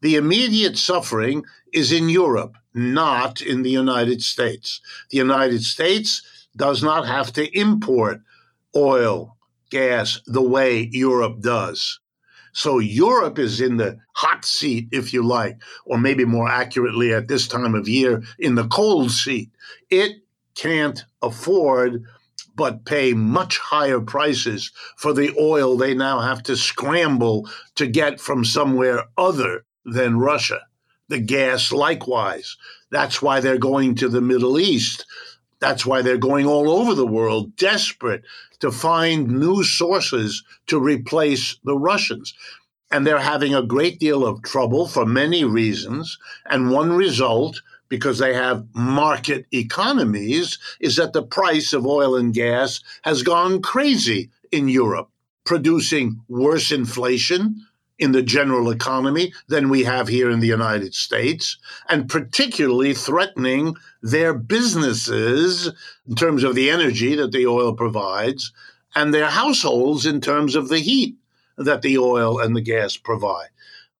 the 0.00 0.16
immediate 0.16 0.78
suffering 0.78 1.44
is 1.72 1.92
in 1.92 2.08
Europe, 2.08 2.56
not 2.74 3.40
in 3.40 3.62
the 3.62 3.70
United 3.70 4.22
States. 4.22 4.80
The 5.10 5.18
United 5.18 5.62
States 5.62 6.48
does 6.56 6.82
not 6.82 7.06
have 7.06 7.32
to 7.34 7.58
import 7.58 8.20
oil, 8.74 9.36
gas, 9.70 10.20
the 10.26 10.42
way 10.42 10.88
Europe 10.92 11.40
does. 11.40 12.00
So 12.52 12.78
Europe 12.78 13.38
is 13.38 13.60
in 13.60 13.76
the 13.76 13.98
hot 14.14 14.44
seat, 14.44 14.88
if 14.90 15.12
you 15.12 15.22
like, 15.22 15.62
or 15.84 15.98
maybe 15.98 16.24
more 16.24 16.48
accurately 16.48 17.12
at 17.14 17.28
this 17.28 17.46
time 17.46 17.74
of 17.74 17.88
year, 17.88 18.22
in 18.38 18.56
the 18.56 18.66
cold 18.66 19.12
seat. 19.12 19.50
It 19.88 20.22
can't 20.54 21.04
afford 21.22 22.04
but 22.56 22.84
pay 22.84 23.12
much 23.12 23.58
higher 23.58 24.00
prices 24.00 24.72
for 24.96 25.12
the 25.12 25.34
oil 25.40 25.76
they 25.76 25.94
now 25.94 26.20
have 26.20 26.42
to 26.42 26.56
scramble 26.56 27.48
to 27.76 27.86
get 27.86 28.20
from 28.20 28.44
somewhere 28.44 29.04
other 29.16 29.64
than 29.84 30.18
Russia. 30.18 30.60
The 31.08 31.18
gas, 31.18 31.72
likewise. 31.72 32.56
That's 32.90 33.20
why 33.20 33.40
they're 33.40 33.58
going 33.58 33.96
to 33.96 34.08
the 34.08 34.20
Middle 34.20 34.58
East. 34.58 35.06
That's 35.60 35.84
why 35.84 36.02
they're 36.02 36.16
going 36.16 36.46
all 36.46 36.70
over 36.70 36.94
the 36.94 37.06
world, 37.06 37.56
desperate 37.56 38.22
to 38.60 38.70
find 38.70 39.28
new 39.28 39.62
sources 39.64 40.44
to 40.66 40.78
replace 40.78 41.56
the 41.64 41.76
Russians. 41.76 42.34
And 42.90 43.06
they're 43.06 43.20
having 43.20 43.54
a 43.54 43.62
great 43.62 43.98
deal 43.98 44.26
of 44.26 44.42
trouble 44.42 44.86
for 44.86 45.06
many 45.06 45.44
reasons. 45.44 46.18
And 46.46 46.70
one 46.70 46.92
result, 46.92 47.62
because 47.88 48.18
they 48.18 48.34
have 48.34 48.66
market 48.74 49.46
economies, 49.52 50.58
is 50.80 50.96
that 50.96 51.12
the 51.12 51.22
price 51.22 51.72
of 51.72 51.86
oil 51.86 52.16
and 52.16 52.34
gas 52.34 52.80
has 53.02 53.22
gone 53.22 53.62
crazy 53.62 54.30
in 54.50 54.68
Europe, 54.68 55.08
producing 55.44 56.20
worse 56.28 56.72
inflation, 56.72 57.64
in 58.00 58.12
the 58.12 58.22
general 58.22 58.70
economy 58.70 59.32
than 59.48 59.68
we 59.68 59.84
have 59.84 60.08
here 60.08 60.30
in 60.30 60.40
the 60.40 60.46
United 60.46 60.94
States, 60.94 61.58
and 61.88 62.08
particularly 62.08 62.94
threatening 62.94 63.76
their 64.02 64.32
businesses 64.34 65.70
in 66.08 66.16
terms 66.16 66.42
of 66.42 66.54
the 66.54 66.70
energy 66.70 67.14
that 67.14 67.30
the 67.30 67.46
oil 67.46 67.74
provides 67.74 68.52
and 68.94 69.14
their 69.14 69.28
households 69.28 70.06
in 70.06 70.20
terms 70.20 70.56
of 70.56 70.68
the 70.68 70.78
heat 70.78 71.16
that 71.58 71.82
the 71.82 71.98
oil 71.98 72.40
and 72.40 72.56
the 72.56 72.62
gas 72.62 72.96
provide. 72.96 73.50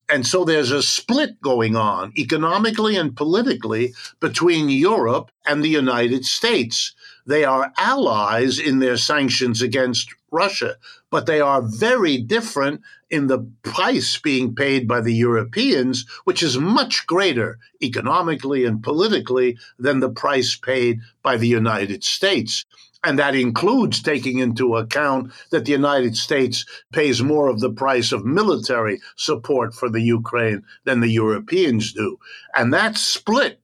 And 0.09 0.27
so 0.27 0.43
there's 0.43 0.71
a 0.71 0.83
split 0.83 1.39
going 1.39 1.77
on 1.77 2.11
economically 2.17 2.97
and 2.97 3.15
politically 3.15 3.93
between 4.19 4.67
Europe 4.67 5.31
and 5.45 5.63
the 5.63 5.69
United 5.69 6.25
States. 6.25 6.93
They 7.25 7.45
are 7.45 7.71
allies 7.77 8.59
in 8.59 8.79
their 8.79 8.97
sanctions 8.97 9.61
against 9.61 10.13
Russia, 10.31 10.77
but 11.09 11.25
they 11.25 11.41
are 11.41 11.61
very 11.61 12.17
different 12.17 12.81
in 13.09 13.27
the 13.27 13.45
price 13.63 14.17
being 14.17 14.55
paid 14.55 14.87
by 14.87 15.01
the 15.01 15.13
Europeans, 15.13 16.05
which 16.23 16.41
is 16.41 16.57
much 16.57 17.05
greater 17.05 17.59
economically 17.83 18.65
and 18.65 18.81
politically 18.81 19.57
than 19.77 19.99
the 19.99 20.09
price 20.09 20.55
paid 20.55 21.01
by 21.21 21.37
the 21.37 21.47
United 21.47 22.03
States. 22.03 22.65
And 23.03 23.17
that 23.17 23.35
includes 23.35 24.01
taking 24.01 24.39
into 24.39 24.75
account 24.75 25.31
that 25.49 25.65
the 25.65 25.71
United 25.71 26.15
States 26.15 26.65
pays 26.93 27.21
more 27.21 27.49
of 27.49 27.59
the 27.59 27.71
price 27.71 28.11
of 28.11 28.25
military 28.25 28.99
support 29.15 29.73
for 29.73 29.89
the 29.89 30.01
Ukraine 30.01 30.63
than 30.85 30.99
the 30.99 31.09
Europeans 31.09 31.93
do. 31.93 32.19
And 32.55 32.71
that 32.73 32.97
split 32.97 33.59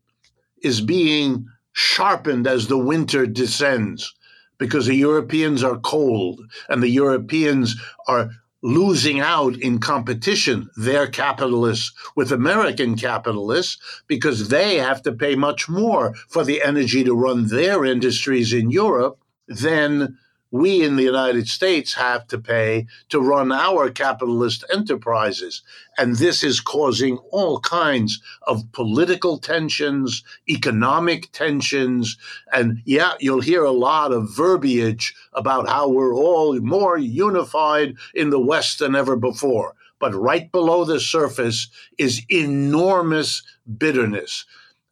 is 0.63 0.81
being 0.81 1.47
sharpened 1.71 2.47
as 2.47 2.67
the 2.67 2.79
winter 2.79 3.27
descends 3.27 4.15
because 4.57 4.85
the 4.85 4.95
Europeans 4.95 5.63
are 5.63 5.77
cold 5.79 6.41
and 6.69 6.81
the 6.81 6.89
Europeans 6.89 7.75
are 8.07 8.31
losing 8.63 9.19
out 9.19 9.55
in 9.57 9.79
competition, 9.79 10.69
their 10.75 11.07
capitalists 11.07 11.93
with 12.15 12.31
American 12.31 12.95
capitalists, 12.95 13.77
because 14.07 14.49
they 14.49 14.77
have 14.77 15.01
to 15.03 15.11
pay 15.11 15.35
much 15.35 15.69
more 15.69 16.15
for 16.27 16.43
the 16.43 16.63
energy 16.63 17.03
to 17.03 17.13
run 17.13 17.47
their 17.47 17.85
industries 17.85 18.53
in 18.53 18.71
Europe 18.71 19.19
then 19.47 20.17
we 20.51 20.83
in 20.83 20.95
the 20.95 21.03
United 21.03 21.47
States 21.47 21.93
have 21.93 22.27
to 22.27 22.37
pay 22.37 22.87
to 23.09 23.19
run 23.19 23.51
our 23.51 23.89
capitalist 23.89 24.63
enterprises. 24.71 25.61
And 25.97 26.15
this 26.15 26.43
is 26.43 26.61
causing 26.61 27.17
all 27.31 27.59
kinds 27.59 28.21
of 28.43 28.71
political 28.71 29.37
tensions, 29.37 30.23
economic 30.49 31.31
tensions. 31.31 32.17
And 32.53 32.81
yeah, 32.85 33.13
you'll 33.19 33.41
hear 33.41 33.63
a 33.63 33.71
lot 33.71 34.13
of 34.13 34.35
verbiage 34.35 35.13
about 35.33 35.67
how 35.67 35.89
we're 35.89 36.15
all 36.15 36.57
more 36.59 36.97
unified 36.97 37.95
in 38.13 38.29
the 38.29 38.39
West 38.39 38.79
than 38.79 38.95
ever 38.95 39.15
before. 39.15 39.75
But 39.99 40.13
right 40.13 40.51
below 40.51 40.85
the 40.85 40.99
surface 40.99 41.69
is 41.97 42.21
enormous 42.29 43.41
bitterness. 43.77 44.45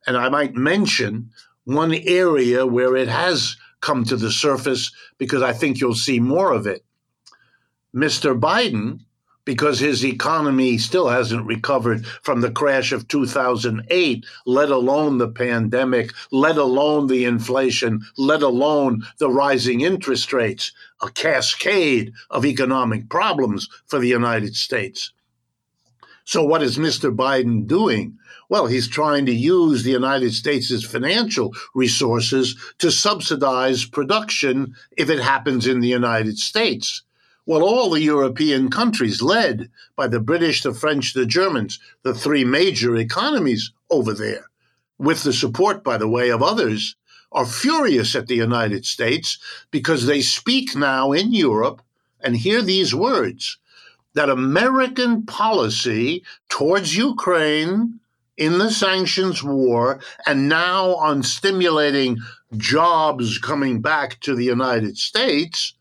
And 0.07 0.17
I 0.17 0.29
might 0.29 0.55
mention 0.55 1.29
one 1.63 1.93
area 1.93 2.65
where 2.65 2.95
it 2.95 3.07
has 3.07 3.55
come 3.81 4.03
to 4.05 4.15
the 4.15 4.31
surface 4.31 4.91
because 5.17 5.41
I 5.41 5.53
think 5.53 5.79
you'll 5.79 5.95
see 5.95 6.19
more 6.19 6.53
of 6.53 6.67
it. 6.67 6.83
Mr. 7.95 8.37
Biden, 8.37 8.99
because 9.45 9.79
his 9.79 10.03
economy 10.03 10.77
still 10.77 11.07
hasn't 11.07 11.45
recovered 11.45 12.05
from 12.05 12.41
the 12.41 12.51
crash 12.51 12.91
of 12.91 13.07
2008, 13.07 14.25
let 14.45 14.69
alone 14.69 15.17
the 15.17 15.29
pandemic, 15.29 16.11
let 16.31 16.57
alone 16.57 17.07
the 17.07 17.23
inflation, 17.23 18.01
let 18.17 18.41
alone 18.41 19.03
the 19.19 19.29
rising 19.29 19.81
interest 19.81 20.33
rates, 20.33 20.71
a 21.01 21.09
cascade 21.11 22.11
of 22.31 22.45
economic 22.45 23.07
problems 23.07 23.69
for 23.85 23.99
the 23.99 24.07
United 24.07 24.55
States. 24.55 25.11
So, 26.25 26.43
what 26.43 26.63
is 26.63 26.79
Mr. 26.79 27.15
Biden 27.15 27.67
doing? 27.67 28.17
Well, 28.47 28.67
he's 28.67 28.87
trying 28.87 29.25
to 29.25 29.33
use 29.33 29.83
the 29.83 29.91
United 29.91 30.33
States' 30.33 30.83
financial 30.83 31.53
resources 31.73 32.55
to 32.77 32.91
subsidize 32.91 33.85
production 33.85 34.75
if 34.97 35.09
it 35.09 35.19
happens 35.19 35.65
in 35.65 35.79
the 35.79 35.87
United 35.87 36.37
States. 36.37 37.01
Well, 37.47 37.63
all 37.63 37.91
the 37.91 38.01
European 38.01 38.69
countries, 38.69 39.21
led 39.21 39.69
by 39.95 40.07
the 40.07 40.19
British, 40.19 40.63
the 40.63 40.73
French, 40.73 41.13
the 41.13 41.25
Germans, 41.25 41.79
the 42.03 42.13
three 42.13 42.43
major 42.43 42.95
economies 42.95 43.71
over 43.89 44.13
there, 44.13 44.49
with 44.97 45.23
the 45.23 45.33
support, 45.33 45.83
by 45.83 45.97
the 45.97 46.07
way, 46.07 46.29
of 46.29 46.41
others, 46.41 46.95
are 47.31 47.45
furious 47.45 48.15
at 48.15 48.27
the 48.27 48.35
United 48.35 48.85
States 48.85 49.37
because 49.69 50.05
they 50.05 50.21
speak 50.21 50.75
now 50.75 51.11
in 51.11 51.33
Europe 51.33 51.81
and 52.21 52.35
hear 52.35 52.61
these 52.61 52.95
words 52.95 53.57
that 54.13 54.29
American 54.29 55.23
policy 55.25 56.23
towards 56.49 56.95
Ukraine 56.95 57.99
in 58.37 58.57
the 58.57 58.69
sanctions 58.69 59.43
war 59.43 59.99
and 60.25 60.49
now 60.49 60.95
on 60.95 61.23
stimulating 61.23 62.17
jobs 62.57 63.37
coming 63.37 63.81
back 63.81 64.19
to 64.21 64.35
the 64.35 64.45
United 64.45 64.97
States, 64.97 65.73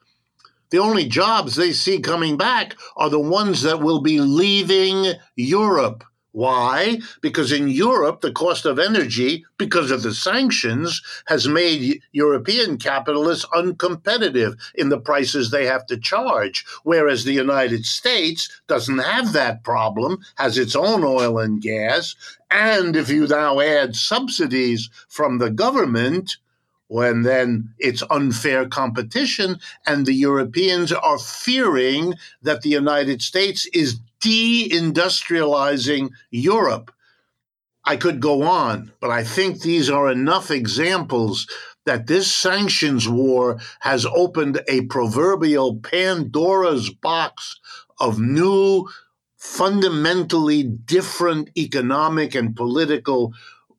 the 0.70 0.78
only 0.78 1.06
jobs 1.06 1.54
they 1.54 1.72
see 1.72 2.00
coming 2.00 2.36
back 2.36 2.74
are 2.96 3.10
the 3.10 3.20
ones 3.20 3.62
that 3.62 3.80
will 3.80 4.00
be 4.00 4.20
leaving 4.20 5.14
Europe. 5.36 6.04
Why? 6.34 6.98
Because 7.22 7.52
in 7.52 7.68
Europe, 7.68 8.20
the 8.20 8.32
cost 8.32 8.66
of 8.66 8.80
energy, 8.80 9.44
because 9.56 9.92
of 9.92 10.02
the 10.02 10.12
sanctions, 10.12 11.00
has 11.28 11.46
made 11.46 12.02
European 12.10 12.76
capitalists 12.76 13.46
uncompetitive 13.54 14.58
in 14.74 14.88
the 14.88 14.98
prices 14.98 15.52
they 15.52 15.64
have 15.66 15.86
to 15.86 15.96
charge. 15.96 16.64
Whereas 16.82 17.22
the 17.22 17.32
United 17.32 17.86
States 17.86 18.50
doesn't 18.66 18.98
have 18.98 19.32
that 19.32 19.62
problem, 19.62 20.18
has 20.34 20.58
its 20.58 20.74
own 20.74 21.04
oil 21.04 21.38
and 21.38 21.62
gas. 21.62 22.16
And 22.50 22.96
if 22.96 23.08
you 23.08 23.28
now 23.28 23.60
add 23.60 23.94
subsidies 23.94 24.90
from 25.08 25.38
the 25.38 25.50
government, 25.50 26.36
when 26.88 27.22
then 27.22 27.72
it's 27.78 28.02
unfair 28.10 28.66
competition, 28.66 29.60
and 29.86 30.04
the 30.04 30.14
Europeans 30.14 30.90
are 30.90 31.18
fearing 31.18 32.14
that 32.42 32.62
the 32.62 32.70
United 32.70 33.22
States 33.22 33.68
is 33.72 34.00
deindustrializing 34.24 36.10
Europe. 36.30 36.90
I 37.84 37.96
could 37.96 38.20
go 38.20 38.42
on, 38.42 38.92
but 39.00 39.10
I 39.10 39.24
think 39.24 39.60
these 39.60 39.90
are 39.90 40.10
enough 40.10 40.50
examples 40.50 41.46
that 41.84 42.06
this 42.06 42.34
sanctions 42.34 43.06
war 43.06 43.58
has 43.80 44.06
opened 44.06 44.62
a 44.68 44.86
proverbial 44.86 45.76
Pandora's 45.76 46.88
box 46.88 47.60
of 48.00 48.18
new, 48.18 48.88
fundamentally 49.36 50.62
different 50.62 51.50
economic 51.58 52.34
and 52.34 52.56
political 52.56 53.34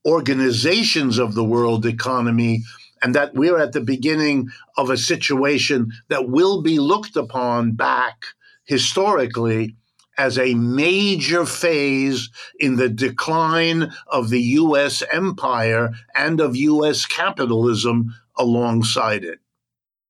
organizations 0.05 1.17
of 1.17 1.33
the 1.33 1.43
world 1.43 1.87
economy, 1.87 2.61
and 3.01 3.15
that 3.15 3.33
we're 3.33 3.57
at 3.57 3.73
the 3.73 3.81
beginning 3.81 4.49
of 4.77 4.91
a 4.91 4.97
situation 4.97 5.91
that 6.09 6.29
will 6.29 6.61
be 6.61 6.77
looked 6.77 7.15
upon 7.15 7.71
back 7.71 8.23
historically 8.65 9.75
as 10.17 10.37
a 10.37 10.53
major 10.55 11.45
phase 11.45 12.29
in 12.59 12.77
the 12.77 12.89
decline 12.89 13.91
of 14.07 14.29
the 14.29 14.41
U.S. 14.41 15.03
empire 15.11 15.91
and 16.15 16.39
of 16.39 16.55
U.S. 16.55 17.05
capitalism 17.05 18.13
alongside 18.37 19.23
it. 19.23 19.39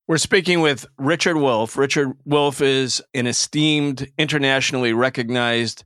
We're 0.08 0.18
speaking 0.18 0.62
with 0.62 0.86
Richard 1.00 1.38
Wolff. 1.38 1.78
Richard 1.78 2.13
Wolff 2.26 2.62
is 2.62 3.02
an 3.15 3.26
esteemed, 3.26 4.08
internationally 4.20 4.94
recognized 4.94 5.84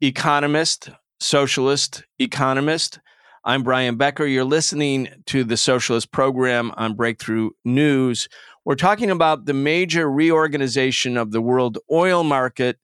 economist, 0.00 0.90
socialist 1.20 2.02
economist. 2.18 2.98
I'm 3.44 3.62
Brian 3.62 3.96
Becker. 3.96 4.26
You're 4.26 4.44
listening 4.44 5.08
to 5.26 5.44
the 5.44 5.56
Socialist 5.56 6.10
Program 6.10 6.72
on 6.76 6.94
Breakthrough 6.94 7.50
News. 7.64 8.28
We're 8.64 8.74
talking 8.74 9.10
about 9.10 9.46
the 9.46 9.54
major 9.54 10.10
reorganization 10.10 11.16
of 11.16 11.30
the 11.30 11.40
world 11.40 11.78
oil 11.90 12.24
market 12.24 12.78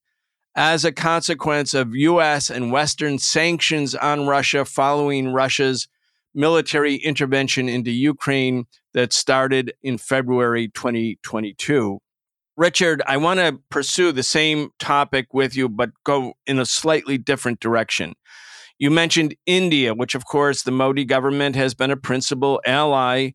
as 0.58 0.84
a 0.84 0.90
consequence 0.90 1.72
of 1.72 1.94
U.S. 1.94 2.50
and 2.50 2.72
Western 2.72 3.20
sanctions 3.20 3.94
on 3.94 4.26
Russia 4.26 4.64
following 4.64 5.32
Russia's 5.32 5.86
military 6.34 6.96
intervention 6.96 7.68
into 7.68 7.92
Ukraine 7.92 8.66
that 8.92 9.12
started 9.12 9.72
in 9.84 9.98
February 9.98 10.66
2022. 10.74 12.00
Richard, 12.56 13.02
I 13.06 13.18
want 13.18 13.38
to 13.38 13.60
pursue 13.70 14.10
the 14.10 14.24
same 14.24 14.70
topic 14.80 15.32
with 15.32 15.54
you, 15.54 15.68
but 15.68 15.90
go 16.02 16.32
in 16.44 16.58
a 16.58 16.66
slightly 16.66 17.18
different 17.18 17.60
direction. 17.60 18.14
You 18.80 18.90
mentioned 18.90 19.36
India, 19.46 19.94
which, 19.94 20.16
of 20.16 20.24
course, 20.24 20.64
the 20.64 20.72
Modi 20.72 21.04
government 21.04 21.54
has 21.54 21.72
been 21.74 21.92
a 21.92 21.96
principal 21.96 22.60
ally 22.66 23.30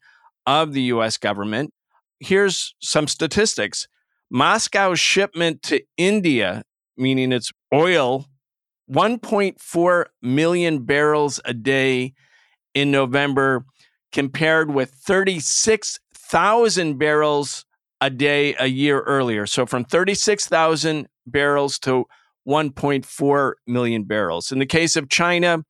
of 0.46 0.74
the 0.74 0.82
US 0.84 1.18
government. 1.18 1.74
Here's 2.20 2.76
some 2.82 3.08
statistics 3.08 3.88
Moscow's 4.30 5.00
shipment 5.00 5.64
to 5.64 5.82
India 5.96 6.64
meaning 6.98 7.32
it's 7.32 7.52
oil, 7.74 8.26
1.4 8.92 10.06
million 10.22 10.84
barrels 10.84 11.40
a 11.46 11.54
day 11.54 12.14
in 12.74 12.92
November, 12.92 13.66
compared 14.12 14.72
with 14.72 14.92
36,000 14.92 16.98
barrels 16.98 17.66
a 18.02 18.10
day 18.10 18.56
a 18.60 18.68
year 18.68 19.02
earlier. 19.02 19.46
So 19.46 19.66
from 19.66 19.86
36,000 19.86 21.08
barrels 21.26 21.80
to 21.80 22.06
1.4 22.48 23.54
million 23.68 24.04
barrels. 24.04 24.52
In 24.52 24.60
the 24.60 24.66
case 24.66 24.96
of 24.96 25.10
China, 25.10 25.64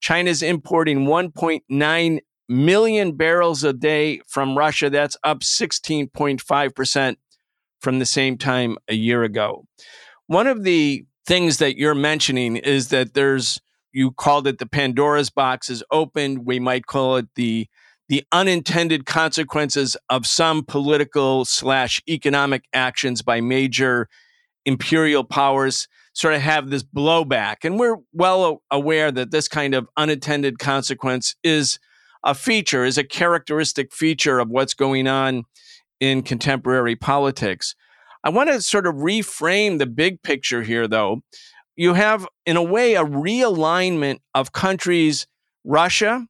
China's 0.00 0.42
importing 0.42 1.06
1.9 1.06 2.18
million 2.48 3.16
barrels 3.16 3.64
a 3.64 3.72
day 3.72 4.20
from 4.26 4.56
Russia. 4.56 4.90
That's 4.90 5.16
up 5.22 5.40
16.5% 5.40 7.16
from 7.80 7.98
the 7.98 8.06
same 8.06 8.36
time 8.36 8.76
a 8.88 8.94
year 8.94 9.22
ago. 9.22 9.64
One 10.28 10.46
of 10.46 10.62
the 10.62 11.06
things 11.26 11.56
that 11.56 11.78
you're 11.78 11.94
mentioning 11.94 12.56
is 12.56 12.88
that 12.88 13.14
there's 13.14 13.60
you 13.92 14.12
called 14.12 14.46
it 14.46 14.58
the 14.58 14.66
Pandora's 14.66 15.30
box 15.30 15.70
is 15.70 15.82
opened. 15.90 16.44
We 16.44 16.60
might 16.60 16.86
call 16.86 17.16
it 17.16 17.26
the 17.34 17.66
the 18.10 18.22
unintended 18.30 19.06
consequences 19.06 19.96
of 20.10 20.26
some 20.26 20.64
political 20.64 21.46
slash 21.46 22.02
economic 22.08 22.64
actions 22.74 23.22
by 23.22 23.40
major 23.40 24.08
imperial 24.66 25.24
powers 25.24 25.88
sort 26.12 26.34
of 26.34 26.42
have 26.42 26.68
this 26.68 26.82
blowback. 26.82 27.56
And 27.64 27.78
we're 27.78 27.96
well 28.12 28.62
aware 28.70 29.10
that 29.10 29.30
this 29.30 29.48
kind 29.48 29.74
of 29.74 29.88
unintended 29.96 30.58
consequence 30.58 31.36
is 31.42 31.78
a 32.22 32.34
feature, 32.34 32.84
is 32.84 32.98
a 32.98 33.04
characteristic 33.04 33.94
feature 33.94 34.40
of 34.40 34.50
what's 34.50 34.74
going 34.74 35.06
on 35.06 35.44
in 36.00 36.22
contemporary 36.22 36.96
politics. 36.96 37.74
I 38.28 38.30
want 38.30 38.50
to 38.50 38.60
sort 38.60 38.86
of 38.86 38.96
reframe 38.96 39.78
the 39.78 39.86
big 39.86 40.20
picture 40.20 40.62
here, 40.62 40.86
though. 40.86 41.22
You 41.76 41.94
have, 41.94 42.28
in 42.44 42.58
a 42.58 42.62
way, 42.62 42.94
a 42.94 43.02
realignment 43.02 44.18
of 44.34 44.52
countries, 44.52 45.26
Russia 45.64 46.26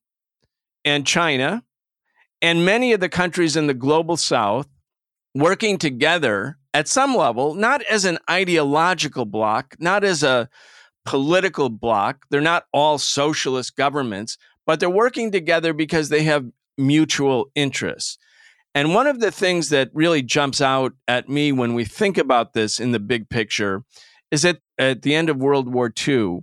and 0.84 1.04
China, 1.04 1.64
and 2.40 2.64
many 2.64 2.92
of 2.92 3.00
the 3.00 3.08
countries 3.08 3.56
in 3.56 3.66
the 3.66 3.74
global 3.74 4.16
south 4.16 4.68
working 5.34 5.76
together 5.76 6.58
at 6.72 6.87
some 6.87 7.16
level, 7.16 7.54
not 7.54 7.82
as 7.82 8.04
an 8.04 8.18
ideological 8.30 9.24
bloc, 9.24 9.74
not 9.80 10.04
as 10.04 10.22
a 10.22 10.48
political 11.04 11.68
bloc. 11.68 12.26
They're 12.30 12.40
not 12.40 12.66
all 12.72 12.98
socialist 12.98 13.74
governments, 13.74 14.38
but 14.66 14.78
they're 14.78 14.88
working 14.88 15.32
together 15.32 15.72
because 15.72 16.11
they 16.11 16.22
have 16.22 16.46
mutual 16.76 17.50
interests. 17.56 18.18
And 18.74 18.94
one 18.94 19.07
of 19.07 19.20
the 19.20 19.31
things 19.31 19.70
that 19.70 19.90
really 19.92 20.22
jumps 20.22 20.61
out 20.61 20.92
at 21.07 21.28
me 21.28 21.52
when 21.52 21.74
we 21.74 21.85
think 21.85 22.18
about 22.18 22.52
this 22.52 22.78
in 22.78 22.92
the 22.92 23.00
big 23.00 23.28
picture 23.28 23.83
is 24.31 24.42
that 24.42 24.59
at 24.78 25.02
the 25.02 25.14
end 25.14 25.31
of 25.31 25.38
World 25.38 25.72
War 25.72 25.92
II, 26.07 26.40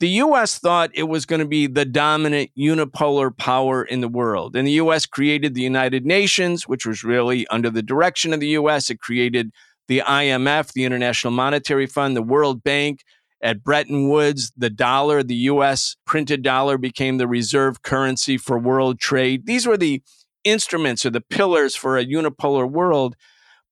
the 0.00 0.08
US 0.08 0.58
thought 0.58 0.90
it 0.94 1.04
was 1.04 1.26
going 1.26 1.40
to 1.40 1.46
be 1.46 1.66
the 1.66 1.84
dominant 1.84 2.50
unipolar 2.56 3.36
power 3.36 3.82
in 3.82 4.00
the 4.00 4.08
world. 4.08 4.54
And 4.54 4.66
the 4.66 4.72
US 4.72 5.06
created 5.06 5.54
the 5.54 5.62
United 5.62 6.06
Nations, 6.06 6.68
which 6.68 6.86
was 6.86 7.04
really 7.04 7.46
under 7.48 7.70
the 7.70 7.82
direction 7.82 8.32
of 8.32 8.40
the 8.40 8.48
US. 8.48 8.90
It 8.90 9.00
created 9.00 9.50
the 9.88 10.02
IMF, 10.06 10.72
the 10.72 10.84
International 10.84 11.32
Monetary 11.32 11.86
Fund, 11.86 12.16
the 12.16 12.22
World 12.22 12.62
Bank. 12.62 13.02
At 13.40 13.62
Bretton 13.62 14.08
Woods, 14.08 14.52
the 14.56 14.68
dollar, 14.68 15.22
the 15.22 15.36
US 15.36 15.96
printed 16.04 16.42
dollar, 16.42 16.76
became 16.76 17.18
the 17.18 17.28
reserve 17.28 17.82
currency 17.82 18.36
for 18.36 18.58
world 18.58 18.98
trade. 18.98 19.46
These 19.46 19.64
were 19.64 19.76
the 19.76 20.02
instruments 20.44 21.04
or 21.04 21.10
the 21.10 21.20
pillars 21.20 21.74
for 21.74 21.96
a 21.96 22.04
unipolar 22.04 22.70
world. 22.70 23.16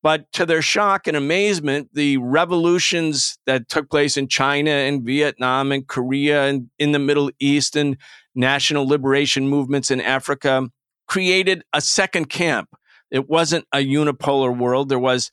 But 0.03 0.31
to 0.35 0.47
their 0.47 0.63
shock 0.63 1.07
and 1.07 1.17
amazement, 1.17 1.91
the 1.93 2.19
revolutions 2.19 3.39
that 3.47 3.69
took 3.69 3.91
place 3.91 4.17
in 4.17 4.29
China 4.29 4.71
and 4.71 5.03
Vietnam 5.03 5.73
and 5.73 5.87
Korea 5.87 6.45
and 6.45 6.71
in 6.79 6.93
the 6.93 6.99
Middle 6.99 7.31
East 7.41 7.75
and 7.75 7.97
national 8.35 8.87
liberation 8.87 9.49
movements 9.49 9.91
in 9.91 10.01
Africa 10.01 10.69
created 11.09 11.65
a 11.73 11.81
second 11.81 12.29
camp. 12.29 12.69
It 13.11 13.29
wasn't 13.29 13.67
a 13.73 13.79
unipolar 13.79 14.57
world. 14.57 14.89
There 14.89 14.99
was 14.99 15.31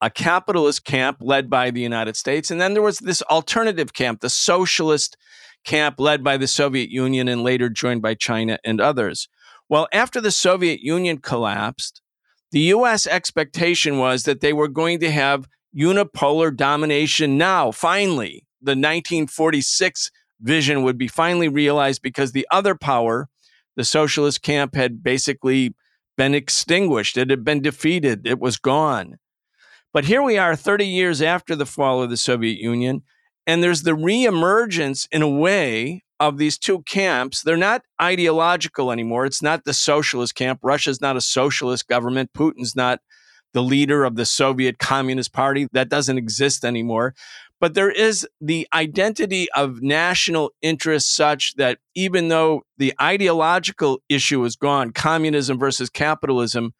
a 0.00 0.10
capitalist 0.10 0.84
camp 0.84 1.18
led 1.20 1.48
by 1.48 1.70
the 1.70 1.80
United 1.80 2.16
States. 2.16 2.50
And 2.50 2.60
then 2.60 2.74
there 2.74 2.82
was 2.82 2.98
this 2.98 3.22
alternative 3.22 3.92
camp, 3.92 4.20
the 4.20 4.30
socialist 4.30 5.16
camp 5.64 5.98
led 5.98 6.22
by 6.22 6.36
the 6.36 6.46
Soviet 6.46 6.90
Union 6.90 7.28
and 7.28 7.42
later 7.42 7.68
joined 7.68 8.02
by 8.02 8.14
China 8.14 8.58
and 8.64 8.80
others. 8.80 9.28
Well, 9.68 9.88
after 9.92 10.20
the 10.20 10.30
Soviet 10.30 10.80
Union 10.80 11.18
collapsed, 11.18 12.00
the 12.52 12.60
US 12.60 13.06
expectation 13.06 13.98
was 13.98 14.22
that 14.22 14.40
they 14.40 14.52
were 14.52 14.68
going 14.68 15.00
to 15.00 15.10
have 15.10 15.48
unipolar 15.76 16.54
domination 16.54 17.36
now, 17.36 17.70
finally. 17.72 18.44
The 18.62 18.72
1946 18.72 20.10
vision 20.40 20.82
would 20.82 20.96
be 20.96 21.08
finally 21.08 21.48
realized 21.48 22.02
because 22.02 22.32
the 22.32 22.46
other 22.50 22.74
power, 22.74 23.28
the 23.74 23.84
socialist 23.84 24.42
camp, 24.42 24.74
had 24.74 25.02
basically 25.02 25.74
been 26.16 26.34
extinguished. 26.34 27.16
It 27.16 27.30
had 27.30 27.44
been 27.44 27.60
defeated, 27.60 28.26
it 28.26 28.38
was 28.38 28.56
gone. 28.56 29.18
But 29.92 30.04
here 30.06 30.22
we 30.22 30.38
are 30.38 30.56
30 30.56 30.86
years 30.86 31.20
after 31.20 31.56
the 31.56 31.66
fall 31.66 32.02
of 32.02 32.10
the 32.10 32.16
Soviet 32.16 32.58
Union, 32.58 33.02
and 33.46 33.62
there's 33.62 33.82
the 33.82 33.92
reemergence 33.92 35.08
in 35.10 35.22
a 35.22 35.28
way 35.28 36.04
of 36.18 36.38
these 36.38 36.58
two 36.58 36.82
camps, 36.82 37.42
they're 37.42 37.56
not 37.56 37.82
ideological 38.00 38.90
anymore. 38.90 39.26
It's 39.26 39.42
not 39.42 39.64
the 39.64 39.74
socialist 39.74 40.34
camp. 40.34 40.60
Russia's 40.62 41.00
not 41.00 41.16
a 41.16 41.20
socialist 41.20 41.88
government. 41.88 42.30
Putin's 42.34 42.74
not 42.74 43.00
the 43.52 43.62
leader 43.62 44.04
of 44.04 44.16
the 44.16 44.26
Soviet 44.26 44.78
Communist 44.78 45.32
Party. 45.32 45.66
That 45.72 45.88
doesn't 45.88 46.18
exist 46.18 46.64
anymore. 46.64 47.14
But 47.60 47.74
there 47.74 47.90
is 47.90 48.28
the 48.40 48.68
identity 48.74 49.48
of 49.56 49.80
national 49.80 50.52
interest 50.60 51.14
such 51.14 51.54
that 51.56 51.78
even 51.94 52.28
though 52.28 52.62
the 52.76 52.92
ideological 53.00 54.00
issue 54.08 54.44
is 54.44 54.56
gone, 54.56 54.92
communism 54.92 55.58
versus 55.58 55.88
capitalism, 55.88 56.72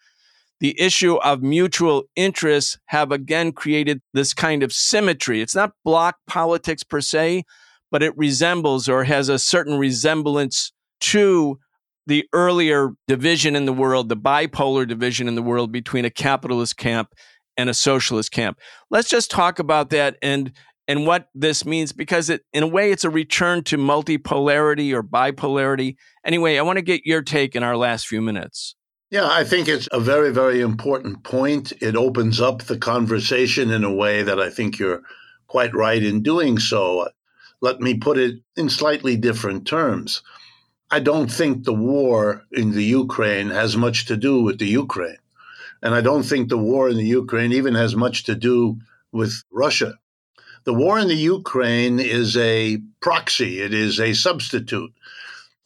the 0.61 0.79
issue 0.79 1.17
of 1.17 1.43
mutual 1.43 2.05
interests 2.15 2.79
have 2.87 3.11
again 3.13 3.53
created 3.53 4.01
this 4.13 4.35
kind 4.35 4.63
of 4.63 4.73
symmetry. 4.73 5.41
It's 5.41 5.55
not 5.55 5.73
bloc 5.85 6.17
politics 6.27 6.83
per 6.83 7.01
se, 7.01 7.45
but 7.91 8.03
it 8.03 8.17
resembles 8.17 8.89
or 8.89 9.05
has 9.05 9.29
a 9.29 9.39
certain 9.39 9.79
resemblance 9.79 10.73
to 11.01 11.59
the 12.07 12.25
earlier 12.33 12.91
division 13.09 13.57
in 13.57 13.67
the 13.67 13.73
world, 13.73 14.09
the 14.09 14.17
bipolar 14.17 14.87
division 14.87 15.29
in 15.29 15.35
the 15.35 15.43
world 15.43 15.73
between 15.73 16.05
a 16.05 16.11
capitalist 16.11 16.77
camp 16.77 17.13
and 17.57 17.69
a 17.69 17.75
socialist 17.75 18.31
camp. 18.31 18.59
Let's 18.91 19.09
just 19.09 19.31
talk 19.31 19.59
about 19.59 19.91
that 19.91 20.17
and 20.23 20.53
and 20.89 21.05
what 21.05 21.29
this 21.35 21.65
means 21.65 21.93
because 21.93 22.31
it 22.31 22.43
in 22.53 22.63
a 22.63 22.69
way 22.69 22.93
it's 22.93 23.05
a 23.05 23.11
return 23.11 23.65
to 23.65 23.77
multipolarity 23.77 24.93
or 24.93 25.03
bipolarity. 25.03 25.97
Anyway, 26.25 26.59
I 26.59 26.63
want 26.63 26.77
to 26.77 26.83
get 26.83 27.05
your 27.05 27.23
take 27.23 27.57
in 27.57 27.63
our 27.63 27.77
last 27.77 28.07
few 28.07 28.23
minutes. 28.23 28.77
Yeah, 29.11 29.29
I 29.29 29.45
think 29.45 29.69
it's 29.69 29.89
a 29.93 30.01
very 30.01 30.33
very 30.33 30.61
important 30.61 31.25
point. 31.25 31.73
It 31.81 31.97
opens 31.97 32.41
up 32.41 32.63
the 32.63 32.79
conversation 32.79 33.71
in 33.71 33.85
a 33.85 33.93
way 33.93 34.23
that 34.23 34.41
I 34.41 34.51
think 34.51 34.79
you're 34.79 35.03
quite 35.49 35.75
right 35.75 36.03
in 36.03 36.23
doing 36.23 36.59
so. 36.59 37.09
Let 37.61 37.81
me 37.81 37.97
put 37.97 38.19
it 38.19 38.41
in 38.57 38.69
slightly 38.69 39.17
different 39.17 39.67
terms. 39.67 40.23
I 40.91 41.01
don't 41.01 41.31
think 41.31 41.65
the 41.65 41.75
war 41.75 42.45
in 42.53 42.73
the 42.73 42.85
Ukraine 42.85 43.51
has 43.51 43.77
much 43.77 44.07
to 44.07 44.17
do 44.17 44.43
with 44.43 44.59
the 44.59 44.69
Ukraine. 44.69 45.19
And 45.83 45.95
I 45.95 46.01
don't 46.01 46.23
think 46.23 46.49
the 46.49 46.59
war 46.59 46.89
in 46.89 46.97
the 46.97 47.07
Ukraine 47.07 47.53
even 47.53 47.75
has 47.75 47.97
much 47.97 48.25
to 48.25 48.35
do 48.35 48.79
with 49.13 49.43
Russia. 49.51 49.99
The 50.65 50.75
war 50.75 50.99
in 50.99 51.09
the 51.09 51.15
Ukraine 51.15 52.01
is 52.01 52.37
a 52.37 52.79
proxy, 53.01 53.61
it 53.61 53.73
is 53.73 54.01
a 54.01 54.15
substitute 54.15 54.93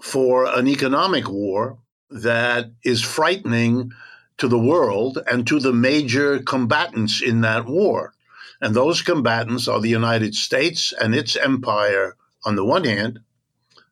for 0.02 0.46
an 0.46 0.68
economic 0.68 1.28
war 1.28 1.78
that 2.10 2.70
is 2.84 3.02
frightening 3.02 3.92
to 4.38 4.48
the 4.48 4.58
world 4.58 5.18
and 5.30 5.46
to 5.46 5.60
the 5.60 5.72
major 5.72 6.40
combatants 6.40 7.22
in 7.22 7.42
that 7.42 7.66
war. 7.66 8.14
And 8.60 8.74
those 8.74 9.02
combatants 9.02 9.68
are 9.68 9.80
the 9.80 9.88
United 9.88 10.34
States 10.34 10.92
and 11.00 11.14
its 11.14 11.36
empire 11.36 12.16
on 12.44 12.56
the 12.56 12.64
one 12.64 12.84
hand, 12.84 13.20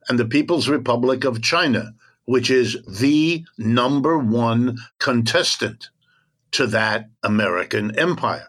and 0.08 0.18
the 0.18 0.24
People's 0.24 0.68
Republic 0.68 1.24
of 1.24 1.42
China, 1.42 1.94
which 2.24 2.50
is 2.50 2.78
the 2.86 3.44
number 3.56 4.18
one 4.18 4.76
contestant 4.98 5.90
to 6.52 6.66
that 6.66 7.08
American 7.22 7.98
empire. 7.98 8.48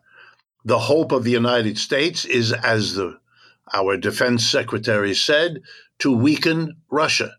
The 0.66 0.80
hope 0.80 1.12
of 1.12 1.24
the 1.24 1.32
United 1.32 1.78
States 1.78 2.26
is, 2.26 2.52
as 2.52 2.96
the, 2.96 3.20
our 3.74 3.98
defense 3.98 4.46
secretary 4.46 5.14
said, 5.14 5.62
to 6.00 6.16
weaken 6.16 6.76
Russia. 6.90 7.32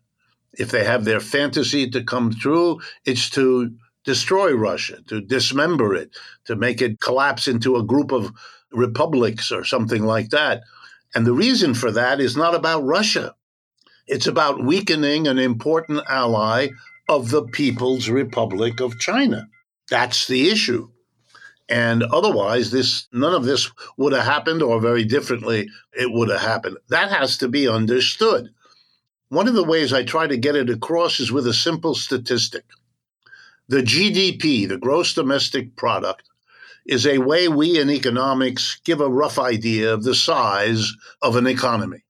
If 0.53 0.71
they 0.71 0.83
have 0.83 1.05
their 1.05 1.19
fantasy 1.19 1.89
to 1.91 2.03
come 2.03 2.33
true, 2.33 2.79
it's 3.05 3.29
to 3.31 3.73
destroy 4.03 4.53
Russia, 4.53 4.97
to 5.07 5.21
dismember 5.21 5.93
it, 5.93 6.11
to 6.45 6.55
make 6.55 6.81
it 6.81 6.99
collapse 6.99 7.47
into 7.47 7.75
a 7.75 7.83
group 7.83 8.11
of 8.11 8.31
republics 8.71 9.51
or 9.51 9.63
something 9.63 10.03
like 10.03 10.29
that. 10.29 10.63
And 11.13 11.25
the 11.25 11.33
reason 11.33 11.73
for 11.73 11.91
that 11.91 12.19
is 12.19 12.37
not 12.37 12.55
about 12.55 12.83
Russia. 12.83 13.35
It's 14.07 14.27
about 14.27 14.63
weakening 14.63 15.27
an 15.27 15.39
important 15.39 16.01
ally 16.09 16.69
of 17.07 17.29
the 17.29 17.43
People's 17.43 18.09
Republic 18.09 18.79
of 18.79 18.99
China. 18.99 19.47
That's 19.89 20.27
the 20.27 20.49
issue. 20.49 20.89
And 21.69 22.03
otherwise, 22.03 22.71
this 22.71 23.07
none 23.13 23.33
of 23.33 23.45
this 23.45 23.71
would 23.97 24.13
have 24.13 24.25
happened, 24.25 24.61
or 24.61 24.81
very 24.81 25.05
differently, 25.05 25.69
it 25.93 26.11
would 26.11 26.29
have 26.29 26.41
happened. 26.41 26.77
That 26.89 27.11
has 27.11 27.37
to 27.37 27.47
be 27.47 27.67
understood. 27.67 28.49
One 29.29 29.47
of 29.47 29.53
the 29.53 29.63
ways 29.63 29.93
I 29.93 30.03
try 30.03 30.27
to 30.27 30.35
get 30.35 30.57
it 30.57 30.69
across 30.69 31.21
is 31.21 31.31
with 31.31 31.47
a 31.47 31.53
simple 31.53 31.95
statistic. 31.95 32.65
The 33.69 33.81
GDP, 33.81 34.67
the 34.67 34.77
gross 34.77 35.13
domestic 35.13 35.77
product, 35.77 36.23
is 36.85 37.05
a 37.05 37.19
way 37.19 37.47
we 37.47 37.79
in 37.79 37.89
economics 37.89 38.79
give 38.83 39.01
a 39.01 39.09
rough 39.09 39.37
idea 39.37 39.93
of 39.93 40.03
the 40.03 40.15
size 40.15 40.91
of 41.21 41.35
an 41.35 41.47
economy. 41.47 42.03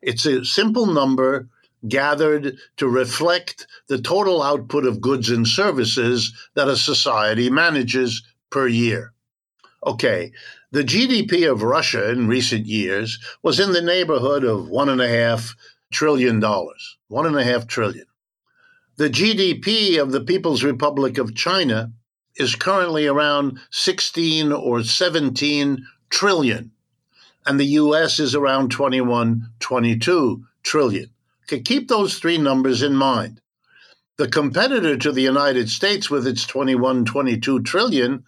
It's 0.00 0.26
a 0.26 0.44
simple 0.44 0.86
number 0.86 1.48
gathered 1.88 2.56
to 2.76 2.88
reflect 2.88 3.66
the 3.88 4.00
total 4.00 4.42
output 4.42 4.84
of 4.84 5.00
goods 5.00 5.30
and 5.30 5.46
services 5.46 6.32
that 6.54 6.68
a 6.68 6.76
society 6.76 7.50
manages 7.50 8.22
per 8.50 8.68
year. 8.68 9.12
Okay, 9.84 10.32
the 10.70 10.84
GDP 10.84 11.50
of 11.50 11.62
Russia 11.62 12.10
in 12.10 12.28
recent 12.28 12.66
years 12.66 13.18
was 13.42 13.58
in 13.58 13.72
the 13.72 13.82
neighborhood 13.82 14.44
of 14.44 14.68
one 14.68 14.88
and 14.88 15.00
a 15.00 15.08
half 15.08 15.56
trillion 15.92 16.40
dollars. 16.40 16.98
One 17.08 17.26
and 17.26 17.36
a 17.36 17.44
half 17.44 17.66
trillion. 17.66 18.06
The 18.96 19.10
GDP 19.10 20.00
of 20.00 20.12
the 20.12 20.20
People's 20.20 20.62
Republic 20.62 21.18
of 21.18 21.34
China 21.34 21.92
is 22.36 22.54
currently 22.54 23.06
around 23.06 23.58
16 23.70 24.52
or 24.52 24.82
17 24.82 25.86
trillion. 26.10 26.70
And 27.46 27.58
the 27.58 27.76
US 27.80 28.18
is 28.18 28.34
around 28.34 28.70
21, 28.70 29.48
22 29.60 30.44
trillion. 30.62 31.10
Okay, 31.44 31.60
keep 31.60 31.88
those 31.88 32.18
three 32.18 32.38
numbers 32.38 32.82
in 32.82 32.94
mind. 32.94 33.40
The 34.18 34.28
competitor 34.28 34.96
to 34.96 35.10
the 35.10 35.22
United 35.22 35.68
States 35.68 36.08
with 36.08 36.26
its 36.26 36.46
21, 36.46 37.04
22 37.04 37.62
trillion 37.62 38.24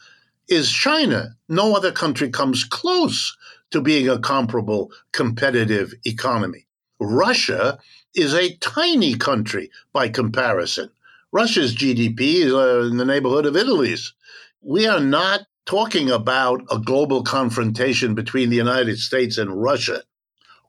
is 0.49 0.73
China. 0.73 1.37
No 1.49 1.77
other 1.77 1.93
country 1.93 2.31
comes 2.31 2.65
close 2.65 3.37
to 3.71 3.81
being 3.81 4.09
a 4.09 4.19
comparable 4.19 4.91
competitive 5.13 5.95
economy. 6.05 6.67
Russia 7.01 7.79
is 8.15 8.35
a 8.35 8.57
tiny 8.57 9.15
country 9.15 9.71
by 9.93 10.09
comparison. 10.09 10.91
Russia's 11.35 11.75
GDP 11.75 12.45
is 12.45 12.53
uh, 12.53 12.89
in 12.89 12.97
the 12.97 13.05
neighborhood 13.05 13.45
of 13.45 13.57
Italy's. 13.57 14.15
We 14.63 14.87
are 14.87 15.01
not 15.01 15.41
talking 15.67 16.09
about 16.09 16.63
a 16.71 16.79
global 16.79 17.25
confrontation 17.25 18.15
between 18.15 18.51
the 18.51 18.57
United 18.57 19.01
States 19.01 19.37
and 19.37 19.61
Russia 19.61 20.05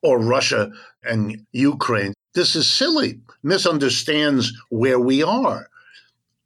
or 0.01 0.17
Russia 0.17 0.71
and 1.03 1.45
Ukraine. 1.51 2.15
This 2.33 2.55
is 2.55 2.67
silly, 2.67 3.19
misunderstands 3.43 4.53
where 4.69 4.99
we 4.99 5.21
are. 5.21 5.69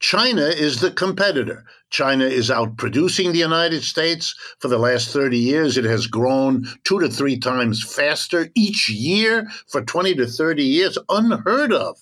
China 0.01 0.47
is 0.47 0.81
the 0.81 0.91
competitor. 0.91 1.63
China 1.89 2.25
is 2.25 2.49
outproducing 2.49 3.31
the 3.31 3.39
United 3.39 3.83
States. 3.83 4.35
For 4.59 4.67
the 4.67 4.79
last 4.79 5.13
30 5.13 5.37
years, 5.37 5.77
it 5.77 5.85
has 5.85 6.07
grown 6.07 6.65
two 6.83 6.99
to 6.99 7.07
three 7.07 7.39
times 7.39 7.81
faster 7.81 8.49
each 8.53 8.89
year 8.89 9.47
for 9.69 9.81
20 9.81 10.15
to 10.15 10.27
30 10.27 10.61
years, 10.61 10.97
unheard 11.07 11.71
of. 11.71 11.97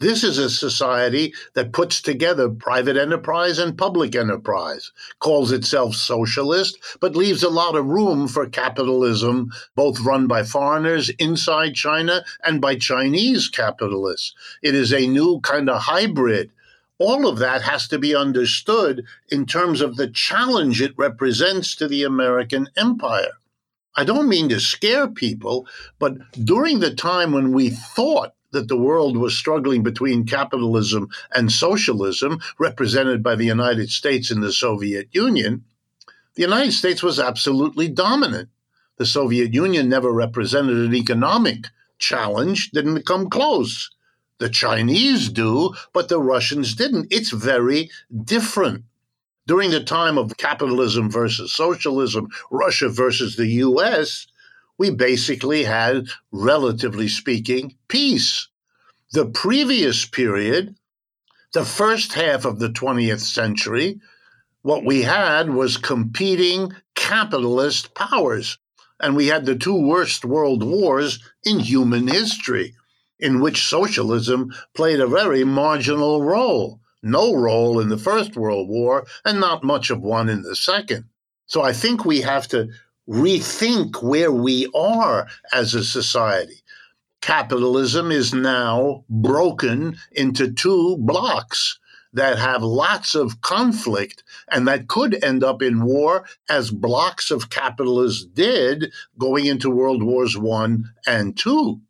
This 0.00 0.24
is 0.24 0.38
a 0.38 0.50
society 0.50 1.32
that 1.54 1.72
puts 1.72 2.02
together 2.02 2.48
private 2.48 2.96
enterprise 2.96 3.58
and 3.58 3.78
public 3.78 4.16
enterprise, 4.16 4.90
calls 5.20 5.52
itself 5.52 5.94
socialist, 5.94 6.78
but 7.00 7.16
leaves 7.16 7.42
a 7.42 7.48
lot 7.48 7.76
of 7.76 7.86
room 7.86 8.26
for 8.26 8.46
capitalism, 8.46 9.50
both 9.76 10.00
run 10.00 10.26
by 10.26 10.42
foreigners 10.42 11.10
inside 11.10 11.74
China 11.74 12.24
and 12.42 12.60
by 12.60 12.74
Chinese 12.76 13.48
capitalists. 13.48 14.34
It 14.62 14.74
is 14.74 14.92
a 14.92 15.06
new 15.06 15.40
kind 15.40 15.70
of 15.70 15.82
hybrid 15.82 16.50
all 16.98 17.26
of 17.26 17.38
that 17.38 17.62
has 17.62 17.88
to 17.88 17.98
be 17.98 18.14
understood 18.14 19.04
in 19.28 19.46
terms 19.46 19.80
of 19.80 19.96
the 19.96 20.08
challenge 20.08 20.80
it 20.80 20.94
represents 20.96 21.74
to 21.74 21.88
the 21.88 22.04
American 22.04 22.68
empire. 22.76 23.32
I 23.96 24.04
don't 24.04 24.28
mean 24.28 24.48
to 24.50 24.60
scare 24.60 25.08
people, 25.08 25.66
but 25.98 26.14
during 26.44 26.80
the 26.80 26.94
time 26.94 27.32
when 27.32 27.52
we 27.52 27.70
thought 27.70 28.34
that 28.54 28.68
the 28.68 28.76
world 28.76 29.18
was 29.18 29.36
struggling 29.36 29.82
between 29.82 30.24
capitalism 30.24 31.08
and 31.32 31.52
socialism, 31.52 32.40
represented 32.58 33.22
by 33.22 33.34
the 33.36 33.44
United 33.44 33.90
States 33.90 34.30
and 34.30 34.42
the 34.42 34.52
Soviet 34.52 35.08
Union, 35.12 35.64
the 36.34 36.42
United 36.42 36.72
States 36.72 37.02
was 37.02 37.20
absolutely 37.20 37.88
dominant. 37.88 38.48
The 38.96 39.06
Soviet 39.06 39.52
Union 39.52 39.88
never 39.88 40.10
represented 40.10 40.76
an 40.78 40.94
economic 40.94 41.66
challenge, 41.98 42.70
didn't 42.70 43.06
come 43.06 43.28
close. 43.30 43.90
The 44.38 44.48
Chinese 44.48 45.28
do, 45.28 45.74
but 45.92 46.08
the 46.08 46.20
Russians 46.20 46.74
didn't. 46.74 47.08
It's 47.10 47.30
very 47.30 47.90
different. 48.24 48.84
During 49.46 49.70
the 49.70 49.84
time 49.84 50.18
of 50.18 50.36
capitalism 50.38 51.10
versus 51.10 51.52
socialism, 51.52 52.28
Russia 52.50 52.88
versus 52.88 53.36
the 53.36 53.46
US, 53.46 54.26
we 54.78 54.90
basically 54.90 55.64
had, 55.64 56.06
relatively 56.32 57.08
speaking, 57.08 57.76
peace. 57.88 58.48
The 59.12 59.26
previous 59.26 60.04
period, 60.04 60.74
the 61.52 61.64
first 61.64 62.14
half 62.14 62.44
of 62.44 62.58
the 62.58 62.70
20th 62.70 63.20
century, 63.20 64.00
what 64.62 64.84
we 64.84 65.02
had 65.02 65.50
was 65.50 65.76
competing 65.76 66.72
capitalist 66.94 67.94
powers. 67.94 68.58
And 69.00 69.14
we 69.14 69.26
had 69.26 69.44
the 69.44 69.56
two 69.56 69.76
worst 69.76 70.24
world 70.24 70.62
wars 70.62 71.18
in 71.44 71.58
human 71.60 72.08
history 72.08 72.74
in 73.18 73.40
which 73.40 73.66
socialism 73.66 74.52
played 74.74 75.00
a 75.00 75.06
very 75.06 75.44
marginal 75.44 76.22
role. 76.22 76.80
No 77.02 77.34
role 77.34 77.80
in 77.80 77.88
the 77.88 77.98
First 77.98 78.36
World 78.36 78.68
War, 78.68 79.06
and 79.24 79.38
not 79.38 79.62
much 79.62 79.90
of 79.90 80.00
one 80.00 80.28
in 80.28 80.42
the 80.42 80.56
Second. 80.56 81.04
So 81.46 81.62
I 81.62 81.72
think 81.72 82.04
we 82.04 82.22
have 82.22 82.48
to 82.48 82.68
rethink 83.08 84.02
where 84.02 84.32
we 84.32 84.68
are 84.74 85.26
as 85.52 85.74
a 85.74 85.84
society. 85.84 86.62
Capitalism 87.20 88.10
is 88.10 88.34
now 88.34 89.04
broken 89.08 89.96
into 90.12 90.52
two 90.52 90.96
blocks 90.98 91.78
that 92.12 92.38
have 92.38 92.62
lots 92.62 93.14
of 93.14 93.40
conflict 93.40 94.22
and 94.48 94.68
that 94.68 94.88
could 94.88 95.22
end 95.24 95.42
up 95.42 95.62
in 95.62 95.84
war 95.84 96.24
as 96.48 96.70
blocks 96.70 97.30
of 97.30 97.50
capitalists 97.50 98.24
did 98.24 98.92
going 99.18 99.46
into 99.46 99.68
World 99.68 100.02
Wars 100.02 100.38
One 100.38 100.92
and 101.06 101.36
Two 101.36 101.80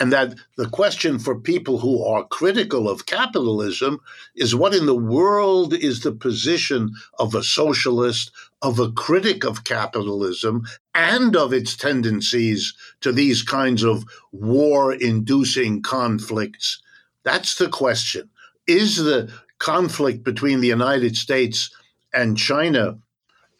and 0.00 0.12
that 0.12 0.34
the 0.56 0.68
question 0.68 1.18
for 1.18 1.38
people 1.38 1.78
who 1.78 2.04
are 2.04 2.26
critical 2.26 2.88
of 2.88 3.06
capitalism 3.06 4.00
is 4.34 4.54
what 4.54 4.74
in 4.74 4.86
the 4.86 4.96
world 4.96 5.72
is 5.72 6.00
the 6.00 6.12
position 6.12 6.92
of 7.18 7.34
a 7.34 7.42
socialist, 7.42 8.32
of 8.64 8.80
a 8.80 8.90
critic 8.92 9.44
of 9.44 9.62
capitalism, 9.62 10.66
and 10.94 11.36
of 11.36 11.52
its 11.52 11.76
tendencies 11.76 12.72
to 13.02 13.12
these 13.12 13.42
kinds 13.42 13.82
of 13.82 14.06
war 14.32 14.94
inducing 14.94 15.82
conflicts? 15.82 16.80
That's 17.24 17.56
the 17.56 17.68
question. 17.68 18.30
Is 18.66 18.96
the 18.96 19.30
conflict 19.58 20.24
between 20.24 20.62
the 20.62 20.68
United 20.68 21.14
States 21.14 21.70
and 22.14 22.38
China 22.38 22.98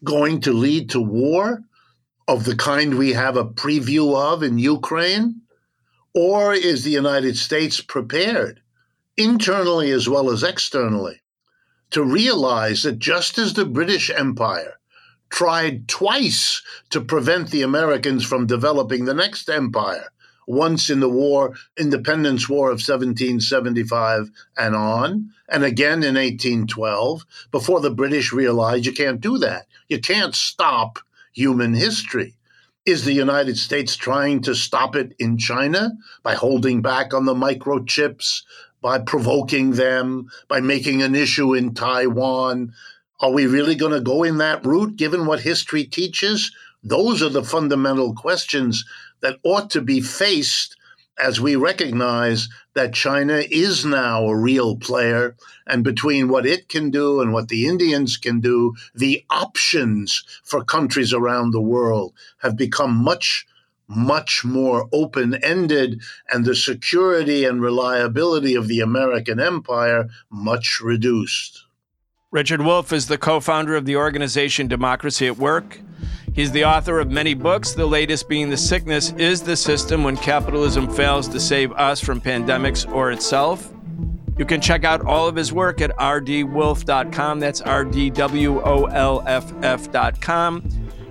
going 0.02 0.40
to 0.40 0.54
lead 0.54 0.88
to 0.90 1.00
war 1.02 1.60
of 2.26 2.44
the 2.44 2.56
kind 2.56 2.96
we 2.96 3.12
have 3.12 3.36
a 3.36 3.44
preview 3.44 4.16
of 4.16 4.42
in 4.42 4.58
Ukraine? 4.58 5.42
Or 6.14 6.54
is 6.54 6.82
the 6.82 6.92
United 6.92 7.36
States 7.36 7.78
prepared, 7.78 8.62
internally 9.18 9.90
as 9.90 10.08
well 10.08 10.30
as 10.30 10.42
externally, 10.42 11.20
to 11.90 12.02
realize 12.02 12.84
that 12.84 12.98
just 12.98 13.36
as 13.36 13.52
the 13.52 13.66
British 13.66 14.08
Empire 14.08 14.78
tried 15.34 15.88
twice 15.88 16.62
to 16.90 17.00
prevent 17.00 17.50
the 17.50 17.62
Americans 17.62 18.24
from 18.24 18.46
developing 18.46 19.04
the 19.04 19.12
next 19.12 19.50
empire, 19.50 20.08
once 20.46 20.88
in 20.88 21.00
the 21.00 21.08
war, 21.08 21.52
Independence 21.76 22.48
War 22.48 22.68
of 22.68 22.78
1775 22.78 24.30
and 24.56 24.76
on, 24.76 25.30
and 25.48 25.64
again 25.64 26.04
in 26.04 26.14
1812, 26.14 27.26
before 27.50 27.80
the 27.80 27.90
British 27.90 28.32
realized 28.32 28.86
you 28.86 28.92
can't 28.92 29.20
do 29.20 29.36
that. 29.38 29.66
You 29.88 29.98
can't 29.98 30.36
stop 30.36 31.00
human 31.32 31.74
history. 31.74 32.36
Is 32.86 33.04
the 33.04 33.12
United 33.12 33.58
States 33.58 33.96
trying 33.96 34.40
to 34.42 34.54
stop 34.54 34.94
it 34.94 35.16
in 35.18 35.36
China 35.36 35.94
by 36.22 36.36
holding 36.36 36.80
back 36.80 37.12
on 37.12 37.24
the 37.24 37.34
microchips, 37.34 38.44
by 38.80 39.00
provoking 39.00 39.72
them, 39.72 40.28
by 40.46 40.60
making 40.60 41.02
an 41.02 41.16
issue 41.16 41.54
in 41.54 41.74
Taiwan? 41.74 42.72
Are 43.20 43.30
we 43.30 43.46
really 43.46 43.74
going 43.76 43.92
to 43.92 44.00
go 44.00 44.24
in 44.24 44.38
that 44.38 44.66
route 44.66 44.96
given 44.96 45.26
what 45.26 45.40
history 45.40 45.84
teaches? 45.84 46.50
Those 46.82 47.22
are 47.22 47.28
the 47.28 47.44
fundamental 47.44 48.12
questions 48.14 48.84
that 49.20 49.38
ought 49.44 49.70
to 49.70 49.80
be 49.80 50.00
faced 50.00 50.76
as 51.16 51.40
we 51.40 51.54
recognize 51.54 52.48
that 52.74 52.92
China 52.92 53.42
is 53.50 53.84
now 53.84 54.24
a 54.24 54.36
real 54.36 54.76
player, 54.76 55.36
and 55.66 55.84
between 55.84 56.28
what 56.28 56.44
it 56.44 56.68
can 56.68 56.90
do 56.90 57.20
and 57.20 57.32
what 57.32 57.48
the 57.48 57.66
Indians 57.66 58.16
can 58.16 58.40
do, 58.40 58.74
the 58.94 59.24
options 59.30 60.24
for 60.42 60.64
countries 60.64 61.12
around 61.12 61.52
the 61.52 61.60
world 61.60 62.12
have 62.38 62.56
become 62.56 62.92
much, 62.92 63.46
much 63.86 64.44
more 64.44 64.88
open 64.92 65.34
ended, 65.36 66.02
and 66.32 66.44
the 66.44 66.54
security 66.56 67.44
and 67.44 67.62
reliability 67.62 68.56
of 68.56 68.66
the 68.66 68.80
American 68.80 69.38
empire 69.38 70.08
much 70.30 70.80
reduced. 70.82 71.63
Richard 72.34 72.62
Wolff 72.62 72.92
is 72.92 73.06
the 73.06 73.16
co 73.16 73.38
founder 73.38 73.76
of 73.76 73.84
the 73.84 73.94
organization 73.94 74.66
Democracy 74.66 75.28
at 75.28 75.38
Work. 75.38 75.78
He's 76.32 76.50
the 76.50 76.64
author 76.64 76.98
of 76.98 77.08
many 77.08 77.32
books, 77.32 77.74
the 77.74 77.86
latest 77.86 78.28
being 78.28 78.50
The 78.50 78.56
Sickness 78.56 79.12
Is 79.12 79.40
the 79.40 79.56
System 79.56 80.02
When 80.02 80.16
Capitalism 80.16 80.92
Fails 80.92 81.28
to 81.28 81.38
Save 81.38 81.70
Us 81.74 82.00
from 82.00 82.20
Pandemics 82.20 82.92
or 82.92 83.12
Itself. 83.12 83.72
You 84.36 84.44
can 84.44 84.60
check 84.60 84.82
out 84.82 85.06
all 85.06 85.28
of 85.28 85.36
his 85.36 85.52
work 85.52 85.80
at 85.80 85.96
rdwolff.com. 85.96 87.38
That's 87.38 87.60
R 87.60 87.84
D 87.84 88.10
W 88.10 88.60
O 88.62 88.86
L 88.86 89.22
F 89.28 89.52
F.com. 89.62 90.68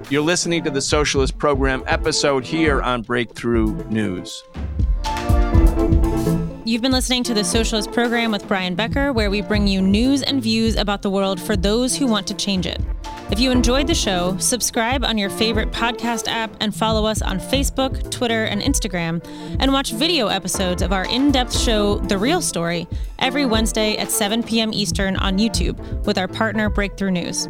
You're 0.10 0.24
listening 0.24 0.62
to 0.66 0.72
the 0.72 0.82
Socialist 0.82 1.38
Program 1.38 1.86
episode 1.88 2.44
here 2.44 2.82
on 2.82 3.02
Breakthrough 3.02 3.82
News. 3.86 4.44
You've 6.74 6.82
been 6.82 6.92
listening 6.92 7.22
to 7.26 7.36
the 7.36 7.44
Socialist 7.44 7.92
Program 7.92 8.32
with 8.32 8.48
Brian 8.48 8.74
Becker, 8.74 9.14
where 9.14 9.30
we 9.30 9.42
bring 9.42 9.68
you 9.68 9.80
news 9.80 10.24
and 10.24 10.42
views 10.42 10.76
about 10.76 11.04
the 11.04 11.10
world 11.12 11.40
for 11.40 11.56
those 11.56 11.96
who 11.96 12.08
want 12.08 12.26
to 12.26 12.34
change 12.34 12.66
it. 12.66 12.82
If 13.30 13.40
you 13.40 13.52
enjoyed 13.52 13.86
the 13.86 13.94
show, 13.94 14.36
subscribe 14.38 15.06
on 15.06 15.20
your 15.20 15.30
favorite 15.30 15.72
podcast 15.72 16.28
app 16.28 16.58
and 16.62 16.76
follow 16.76 17.06
us 17.06 17.22
on 17.22 17.38
Facebook, 17.38 18.10
Twitter, 18.10 18.46
and 18.46 18.60
Instagram, 18.60 19.24
and 19.60 19.72
watch 19.72 19.92
video 19.92 20.30
episodes 20.30 20.82
of 20.82 20.92
our 20.92 21.06
in 21.06 21.32
depth 21.32 21.56
show, 21.56 22.00
The 22.00 22.18
Real 22.18 22.42
Story, 22.42 22.88
every 23.20 23.46
Wednesday 23.46 23.96
at 23.98 24.10
7 24.10 24.42
p.m. 24.42 24.74
Eastern 24.74 25.16
on 25.18 25.38
YouTube 25.38 25.78
with 26.08 26.18
our 26.18 26.28
partner 26.28 26.72
Breakthrough 26.72 27.12
News. 27.12 27.50